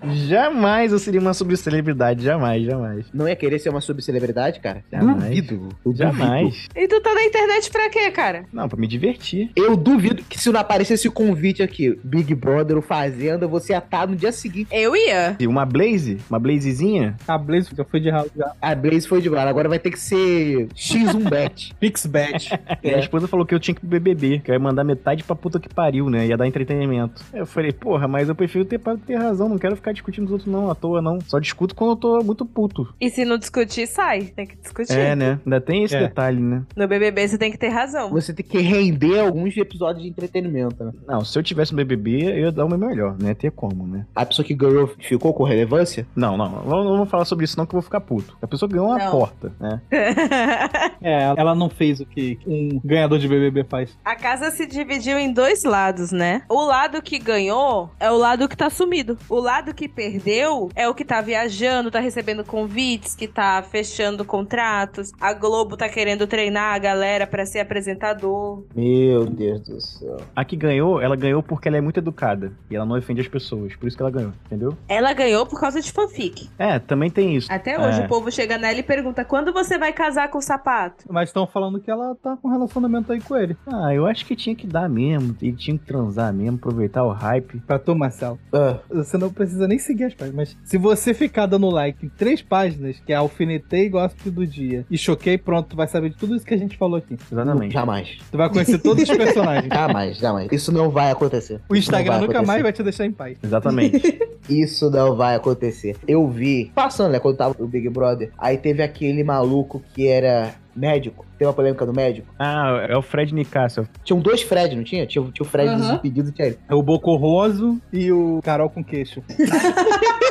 [0.03, 3.05] jamais eu seria uma subcelebridade, jamais, jamais.
[3.13, 4.83] Não ia querer ser uma subcelebridade, cara?
[4.91, 5.23] Jamais.
[5.23, 5.53] Duvido.
[5.85, 5.97] Eu duvido.
[5.97, 6.67] Jamais.
[6.75, 8.45] E tu tá na internet pra quê, cara?
[8.51, 9.51] Não, pra me divertir.
[9.55, 13.77] Eu duvido que se não aparecesse esse convite aqui, Big Brother, o Fazenda, você ia
[13.79, 14.67] estar no dia seguinte.
[14.71, 15.35] Eu ia.
[15.39, 18.51] E uma Blaze, uma Blazezinha, A Blaze já foi de ralo já.
[18.61, 21.73] A Blaze foi de bola, agora vai ter que ser X1 Bet.
[21.79, 22.49] Pixbet.
[22.83, 24.83] E a esposa falou que eu tinha que ir pro BBB, que eu ia mandar
[24.83, 26.25] metade pra puta que pariu, né?
[26.25, 27.23] Ia dar entretenimento.
[27.31, 30.35] Aí Eu falei, porra, mas eu prefiro ter, ter razão, não quero ficar discutindo com
[30.35, 31.19] os outros não, à toa não.
[31.21, 32.93] Só discuto quando eu tô muito puto.
[32.99, 34.23] E se não discutir, sai.
[34.35, 34.97] Tem que discutir.
[34.97, 35.39] É, né?
[35.45, 35.99] Ainda tem esse É.
[35.99, 36.63] detalhe, né?
[36.75, 38.09] No BBB você tem que ter razão.
[38.11, 40.91] Você tem que render alguns episódios de entretenimento, né?
[41.07, 43.33] Não, se eu tivesse no BBB, eu ia dar o meu melhor, né?
[43.33, 44.05] Ter como, né?
[44.15, 46.05] A pessoa que ganhou ficou com relevância?
[46.15, 48.37] Não, não, não, não vamos falar sobre isso não que eu vou ficar puto.
[48.41, 49.11] A pessoa ganhou uma Não.
[49.11, 49.81] porta, né?
[51.01, 53.97] É, ela não fez o que um ganhador de BBB faz.
[54.05, 56.43] A casa se dividiu em dois lados, né?
[56.47, 59.17] O lado que ganhou é o lado que tá sumido.
[59.27, 64.23] O lado que perdeu é o que tá viajando, tá recebendo convites, que tá fechando
[64.25, 65.11] contratos.
[65.19, 68.63] A Globo tá querendo treinar a galera pra ser apresentador.
[68.75, 70.17] Meu Deus do céu.
[70.35, 72.51] A que ganhou, ela ganhou porque ela é muito educada.
[72.69, 73.75] E ela não ofende as pessoas.
[73.75, 74.75] Por isso que ela ganhou, entendeu?
[74.87, 76.49] Ela ganhou por causa de fanfic.
[76.57, 77.51] É, também tem isso.
[77.51, 78.05] Até hoje É.
[78.05, 81.05] o povo chega nela e pergunta: quando você vai casar com o sapato?
[81.09, 83.55] Mas estão falando que ela tá com relacionamento aí com ele.
[83.67, 85.35] Ah, eu acho que tinha que dar mesmo.
[85.41, 87.59] Ele tinha que transar mesmo, aproveitar o hype.
[87.61, 88.39] Pra tu, Marcelo.
[88.53, 92.09] Ah, Você não precisa nem seguir as páginas, mas se você ficar dando like em
[92.09, 96.17] três páginas, que é Alfinetei Gossip do Dia e Choquei, pronto, tu vai saber de
[96.17, 97.17] tudo isso que a gente falou aqui.
[97.31, 97.73] Exatamente.
[97.73, 98.17] jamais.
[98.29, 99.71] Tu vai conhecer todos os personagens.
[99.81, 100.51] Jamais, jamais.
[100.51, 101.61] Isso não vai acontecer.
[101.69, 102.45] O Instagram nunca acontecer.
[102.47, 103.37] mais vai te deixar em paz.
[103.41, 104.19] Exatamente.
[104.49, 105.95] Isso não vai acontecer.
[106.07, 110.53] Eu vi, passando, né, quando tava o Big Brother, aí teve aquele maluco que era
[110.75, 111.25] médico.
[111.41, 112.31] Tem uma polêmica do médico.
[112.37, 113.89] ah, é o Fred Nicásio.
[114.03, 115.07] Tinham dois Fred, não tinha?
[115.07, 116.59] Tinha, tinha o Fred desimpedido e tinha ele.
[116.69, 119.23] É o Bocorroso e o Carol com queixo.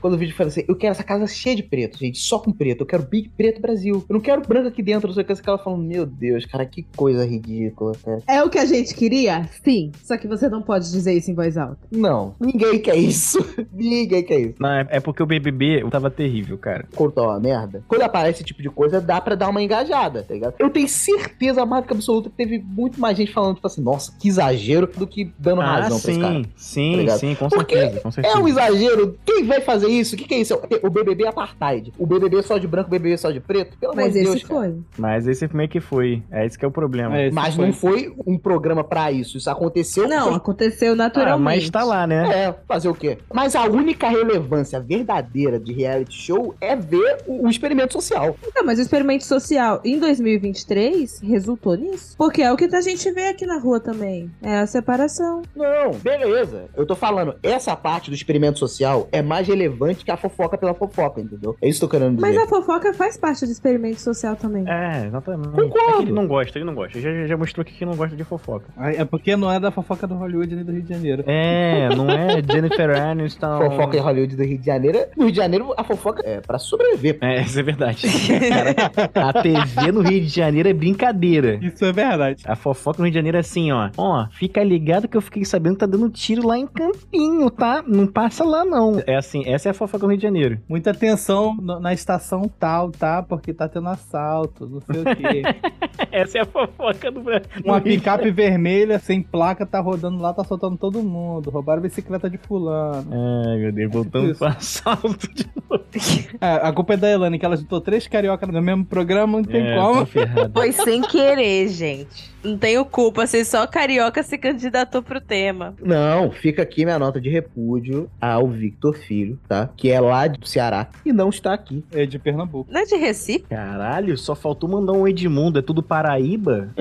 [0.00, 2.52] Quando o vídeo fala assim, eu quero essa casa cheia de preto, gente, só com
[2.52, 2.82] preto.
[2.82, 4.04] Eu quero Big Preto Brasil.
[4.08, 5.32] Eu não quero branco aqui dentro, não sei o que.
[5.32, 8.22] Esse cara falando, meu Deus, cara, que coisa ridícula, cara.
[8.26, 9.48] É o que a gente queria?
[9.64, 9.92] Sim.
[10.02, 11.78] Só que você não pode dizer isso em voz alta.
[11.90, 13.38] Não, ninguém quer isso.
[13.72, 14.54] ninguém quer isso.
[14.60, 16.86] Não, é, é porque o BBB tava terrível, cara.
[16.94, 17.82] Cortar uma merda.
[17.88, 20.54] Quando aparece esse tipo de coisa, dá pra dar uma engajada, tá ligado?
[20.58, 24.28] Eu tenho certeza, marca absoluta, que teve muito mais gente falando, tipo assim, nossa, que
[24.28, 26.34] exagero, do que dando razão pra esse cara.
[26.34, 28.36] sim, sim, tá sim, com Porque certeza, com certeza.
[28.36, 29.18] É um exagero.
[29.24, 30.14] Quem vai fazer isso?
[30.14, 30.58] O que, que é isso?
[30.82, 31.92] O BBB apartheid.
[31.98, 33.76] O BBB só de branco, o BBB só de preto?
[33.78, 34.60] Pelo amor Mas de esse Deus, cara.
[34.60, 34.74] foi.
[34.98, 36.22] Mas esse meio que foi.
[36.30, 37.16] É esse que é o problema.
[37.18, 37.66] É, Mas foi.
[37.66, 39.36] não foi um programa pra isso.
[39.36, 40.08] Isso aconteceu.
[40.08, 41.60] Não, foi- aconteceu Ah, naturalmente.
[41.62, 42.46] mas tá lá, né?
[42.46, 43.18] É, fazer o quê?
[43.32, 48.36] Mas a única relevância verdadeira de reality show é ver o, o experimento social.
[48.54, 52.16] Não, mas o experimento social em 2023 resultou nisso.
[52.16, 54.30] Porque é o que a gente vê aqui na rua também.
[54.42, 55.42] É a separação.
[55.54, 56.64] Não, beleza.
[56.76, 60.74] Eu tô falando, essa parte do experimento social é mais relevante que a fofoca pela
[60.74, 61.56] fofoca, entendeu?
[61.60, 62.26] É isso que eu tô querendo dizer.
[62.26, 64.64] Mas a fofoca faz parte do experimento social também.
[64.68, 65.50] É, exatamente.
[65.50, 65.78] Concordo.
[65.78, 67.00] É que ele não gosta, ele não gosta.
[67.00, 68.66] Já, já mostrou aqui que não gosta de fofoca.
[68.78, 71.24] É porque não é da fofoca do Hollywood nem do Rio de Janeiro.
[71.26, 73.58] É, não é Jennifer Aniston.
[73.58, 74.98] Fofoca em Hollywood do Rio de Janeiro.
[75.16, 77.18] No Rio de Janeiro, a fofoca é pra sobreviver.
[77.20, 78.06] É, isso é verdade.
[78.48, 79.59] Cara, a TV
[79.92, 81.58] no Rio de Janeiro é brincadeira.
[81.62, 82.42] Isso é verdade.
[82.46, 83.90] A fofoca no Rio de Janeiro é assim, ó.
[83.96, 87.82] Ó, fica ligado que eu fiquei sabendo que tá dando tiro lá em Campinho, tá?
[87.86, 89.02] Não passa lá, não.
[89.06, 90.58] É assim, essa é a fofoca no Rio de Janeiro.
[90.68, 93.22] Muita atenção na estação tal, tá?
[93.22, 95.42] Porque tá tendo assalto, não sei o quê.
[96.10, 97.48] Essa é a fofoca do Brasil.
[97.64, 101.50] Uma picape vermelha sem placa tá rodando lá, tá soltando todo mundo.
[101.50, 103.10] Roubaram a bicicleta de fulano.
[103.46, 104.38] Ai, meu Deus, voltando Isso.
[104.38, 105.48] pro assalto de
[106.40, 109.44] É, a culpa é da Elane, que ela juntou três cariocas no mesmo programa, não
[109.44, 110.06] tem É, como.
[110.52, 112.30] Foi sem querer, gente.
[112.42, 115.74] Não tenho culpa, se só carioca se candidatou pro tema.
[115.82, 119.68] Não, fica aqui minha nota de repúdio ao Victor Filho, tá?
[119.76, 121.84] Que é lá do Ceará e não está aqui.
[121.92, 122.72] É de Pernambuco.
[122.72, 123.40] Não é de Recife?
[123.40, 125.58] Caralho, só faltou mandar um Edmundo.
[125.58, 126.70] É tudo Paraíba?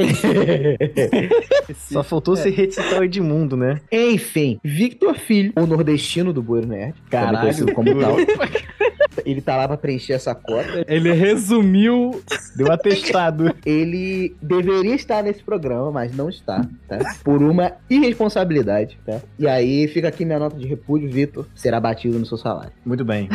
[1.91, 3.81] Só faltou você recitar o Edmundo, né?
[3.91, 7.73] Enfim, Victor Filho, o nordestino do Bueiro Nerd, também Caralho.
[7.73, 8.15] como tal.
[9.25, 10.85] Ele tá lá pra preencher essa cota.
[10.87, 12.21] Ele resumiu.
[12.55, 13.53] Deu atestado.
[13.65, 16.97] Ele deveria estar nesse programa, mas não está, tá?
[17.23, 19.19] Por uma irresponsabilidade, tá?
[19.37, 21.45] E aí fica aqui minha nota de repúdio, Vitor.
[21.55, 22.71] Será batido no seu salário.
[22.85, 23.29] Muito bem.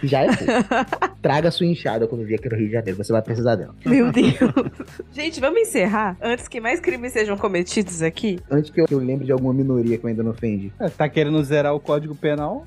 [0.00, 1.14] Que já é pouco.
[1.20, 3.74] Traga sua enxada quando vier aqui no Rio de Janeiro, você vai precisar dela.
[3.84, 4.34] Meu Deus.
[5.12, 8.38] gente, vamos encerrar antes que mais crimes sejam cometidos aqui?
[8.50, 10.72] Antes que eu, que eu lembre de alguma minoria que eu ainda não ofendi.
[10.78, 12.66] É, Tá querendo zerar o código penal?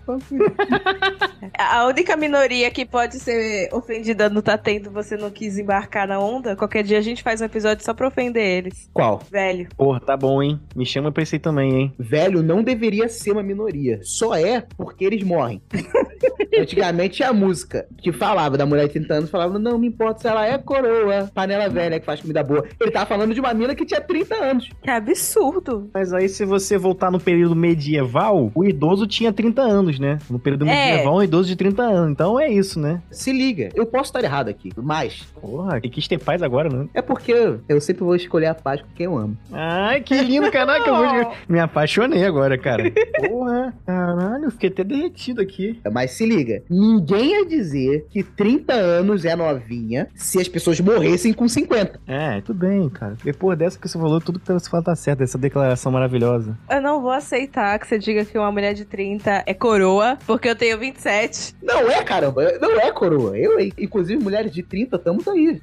[1.58, 6.18] A única minoria que pode ser ofendida no Tá Tendo Você Não Quis Embarcar na
[6.18, 8.90] Onda, qualquer dia a gente faz um episódio só pra ofender eles.
[8.94, 9.22] Qual?
[9.30, 9.68] Velho.
[9.76, 10.58] Porra, tá bom, hein?
[10.74, 11.94] Me chama pra esse aí também, hein?
[12.00, 14.00] Velho não deveria ser uma minoria.
[14.02, 15.62] Só é porque eles morrem.
[16.62, 20.22] Antigamente tinha a música que falava da mulher de 30 anos, falava, não me importa
[20.22, 22.66] se ela é coroa, panela velha que faz comida boa.
[22.80, 24.70] Ele tava falando de uma mina que tinha 30 anos.
[24.82, 25.90] Que absurdo.
[25.94, 30.18] Mas aí, se você voltar no período medieval, o idoso tinha 30 anos, né?
[30.30, 30.92] No período É.
[30.92, 32.12] medieval, um idoso de 30 anos.
[32.12, 33.02] Então é isso, né?
[33.12, 36.88] Se liga, eu posso estar errado aqui, mas Porra, e quis ter paz agora, né?
[36.94, 39.38] é porque eu sempre vou escolher a paz com quem eu amo.
[39.52, 40.90] Ai, que lindo, caraca.
[40.90, 41.34] Eu vou...
[41.48, 42.84] Me apaixonei agora, cara.
[43.28, 45.80] Porra, caralho, fiquei até derretido aqui.
[45.92, 51.34] Mas se liga, ninguém ia dizer que 30 anos é novinha se as pessoas morressem
[51.34, 52.00] com 50.
[52.08, 53.16] É, tudo bem, cara.
[53.24, 56.58] Depois dessa que você falou, tudo que você fala tá certo, essa declaração maravilhosa.
[56.70, 60.48] Eu não vou aceitar que você diga que uma mulher de 30 é coroa, porque
[60.50, 61.56] eu tenho 27.
[61.62, 63.38] Não é, caramba, não é coroa.
[63.38, 65.62] Eu, inclusive, mulheres de 30, estamos aí.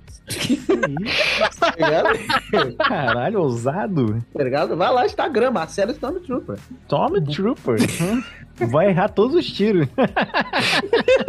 [1.59, 2.77] Tá ligado?
[2.79, 4.25] Caralho, ousado.
[4.33, 4.77] Tá ligado?
[4.77, 6.57] Vai lá, Instagram, Marcelo Stormtrooper.
[6.89, 7.77] Tommy Trooper.
[8.01, 8.23] Hum?
[8.71, 9.87] Vai errar todos os tiros.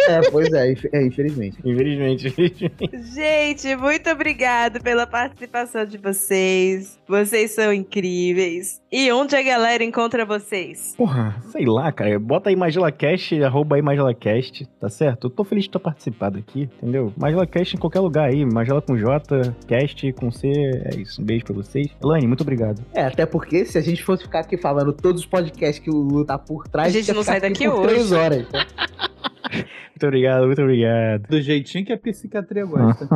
[0.08, 1.58] É, pois é, inf- é, infelizmente.
[1.64, 2.72] Infelizmente, infelizmente.
[3.14, 7.00] Gente, muito obrigado pela participação de vocês.
[7.08, 8.82] Vocês são incríveis.
[8.92, 10.94] E onde a galera encontra vocês?
[10.96, 12.18] Porra, sei lá, cara.
[12.20, 15.26] Bota aí MagelaCast, arroba aí MagelaCast, tá certo?
[15.28, 17.12] Eu tô feliz de ter participado aqui, entendeu?
[17.18, 18.46] MagelaCast em qualquer lugar aí.
[18.46, 20.48] Magela com J, Cast com C.
[20.94, 21.22] É isso.
[21.22, 21.88] Um beijo pra vocês.
[22.02, 22.82] Elane, muito obrigado.
[22.94, 25.96] É, até porque se a gente fosse ficar aqui falando todos os podcaques que o
[25.98, 27.88] Lu tá por trás, A gente não sai aqui daqui por hoje.
[27.88, 28.48] três horas.
[28.50, 28.66] tá?
[29.96, 31.22] Muito obrigado, muito obrigado.
[31.30, 33.08] Do jeitinho que a psiquiatria gosta.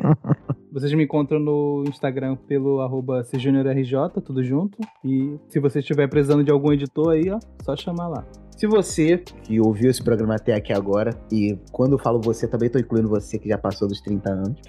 [0.72, 4.78] Vocês me encontram no Instagram pelo arroba CJuniorRJ, tudo junto.
[5.04, 8.24] E se você estiver precisando de algum editor aí, ó, só chamar lá.
[8.58, 12.68] Se você que ouviu esse programa até aqui agora, e quando eu falo você, também
[12.68, 14.60] tô incluindo você que já passou dos 30 anos,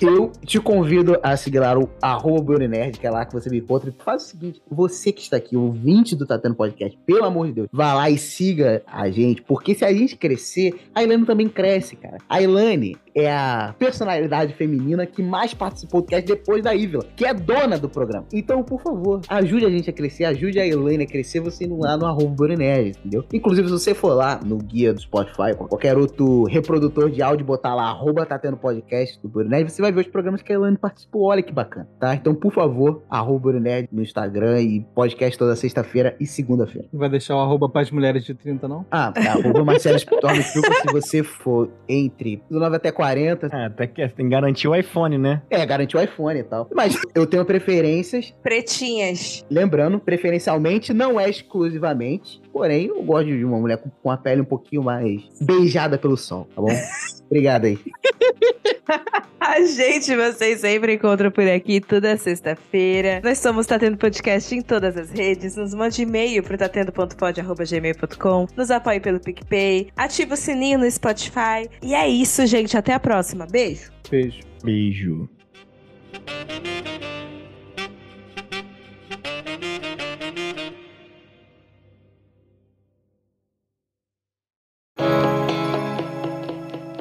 [0.00, 2.54] eu te convido a seguir lá o arroba
[2.98, 3.90] que é lá que você me encontra.
[3.90, 7.52] E faz o seguinte, você que está aqui, ouvinte do Tatendo Podcast, pelo amor de
[7.52, 11.46] Deus, vá lá e siga a gente, porque se a gente crescer, a Ilane também
[11.46, 12.16] cresce, cara.
[12.30, 17.24] A Ilane, é a personalidade feminina que mais participou do cast depois da Ívila, que
[17.24, 18.26] é dona do programa.
[18.30, 21.78] Então, por favor, ajude a gente a crescer, ajude a Elaine a crescer, você indo
[21.78, 23.24] lá no arroba Burinerd, entendeu?
[23.32, 27.46] Inclusive, se você for lá no guia do Spotify, ou qualquer outro reprodutor de áudio,
[27.46, 30.56] botar lá, arroba tá tendo podcast do Burinerd, você vai ver os programas que a
[30.56, 31.22] Elaine participou.
[31.22, 32.14] Olha que bacana, tá?
[32.14, 36.86] Então, por favor, arroba Burinerd no Instagram e podcast toda sexta-feira e segunda-feira.
[36.92, 38.84] Não vai deixar o arroba para as mulheres de 30, não?
[38.90, 43.05] Ah, é, arroba Marcelo Storm se você for entre 19 até 40.
[43.52, 45.42] É, até que tem que garantir o iPhone, né?
[45.50, 46.68] É, garantir o iPhone e tal.
[46.74, 48.34] Mas eu tenho preferências.
[48.42, 49.44] Pretinhas.
[49.50, 52.40] Lembrando, preferencialmente, não é exclusivamente.
[52.56, 56.48] Porém, eu gosto de uma mulher com, a pele um pouquinho mais beijada pelo sol,
[56.54, 56.72] tá bom?
[57.28, 57.78] Obrigado aí.
[59.38, 63.20] A gente, vocês sempre encontram por aqui toda sexta-feira.
[63.22, 65.54] Nós somos Tatendo Podcast em todas as redes.
[65.54, 68.46] Nos mande e-mail pro tatendo.pod.gmail.com.
[68.56, 69.90] Nos apoie pelo PicPay.
[69.94, 71.68] Ative o sininho no Spotify.
[71.82, 72.74] E é isso, gente.
[72.74, 73.46] Até a próxima.
[73.46, 73.92] Beijo.
[74.10, 74.40] Beijo.
[74.64, 75.28] Beijo.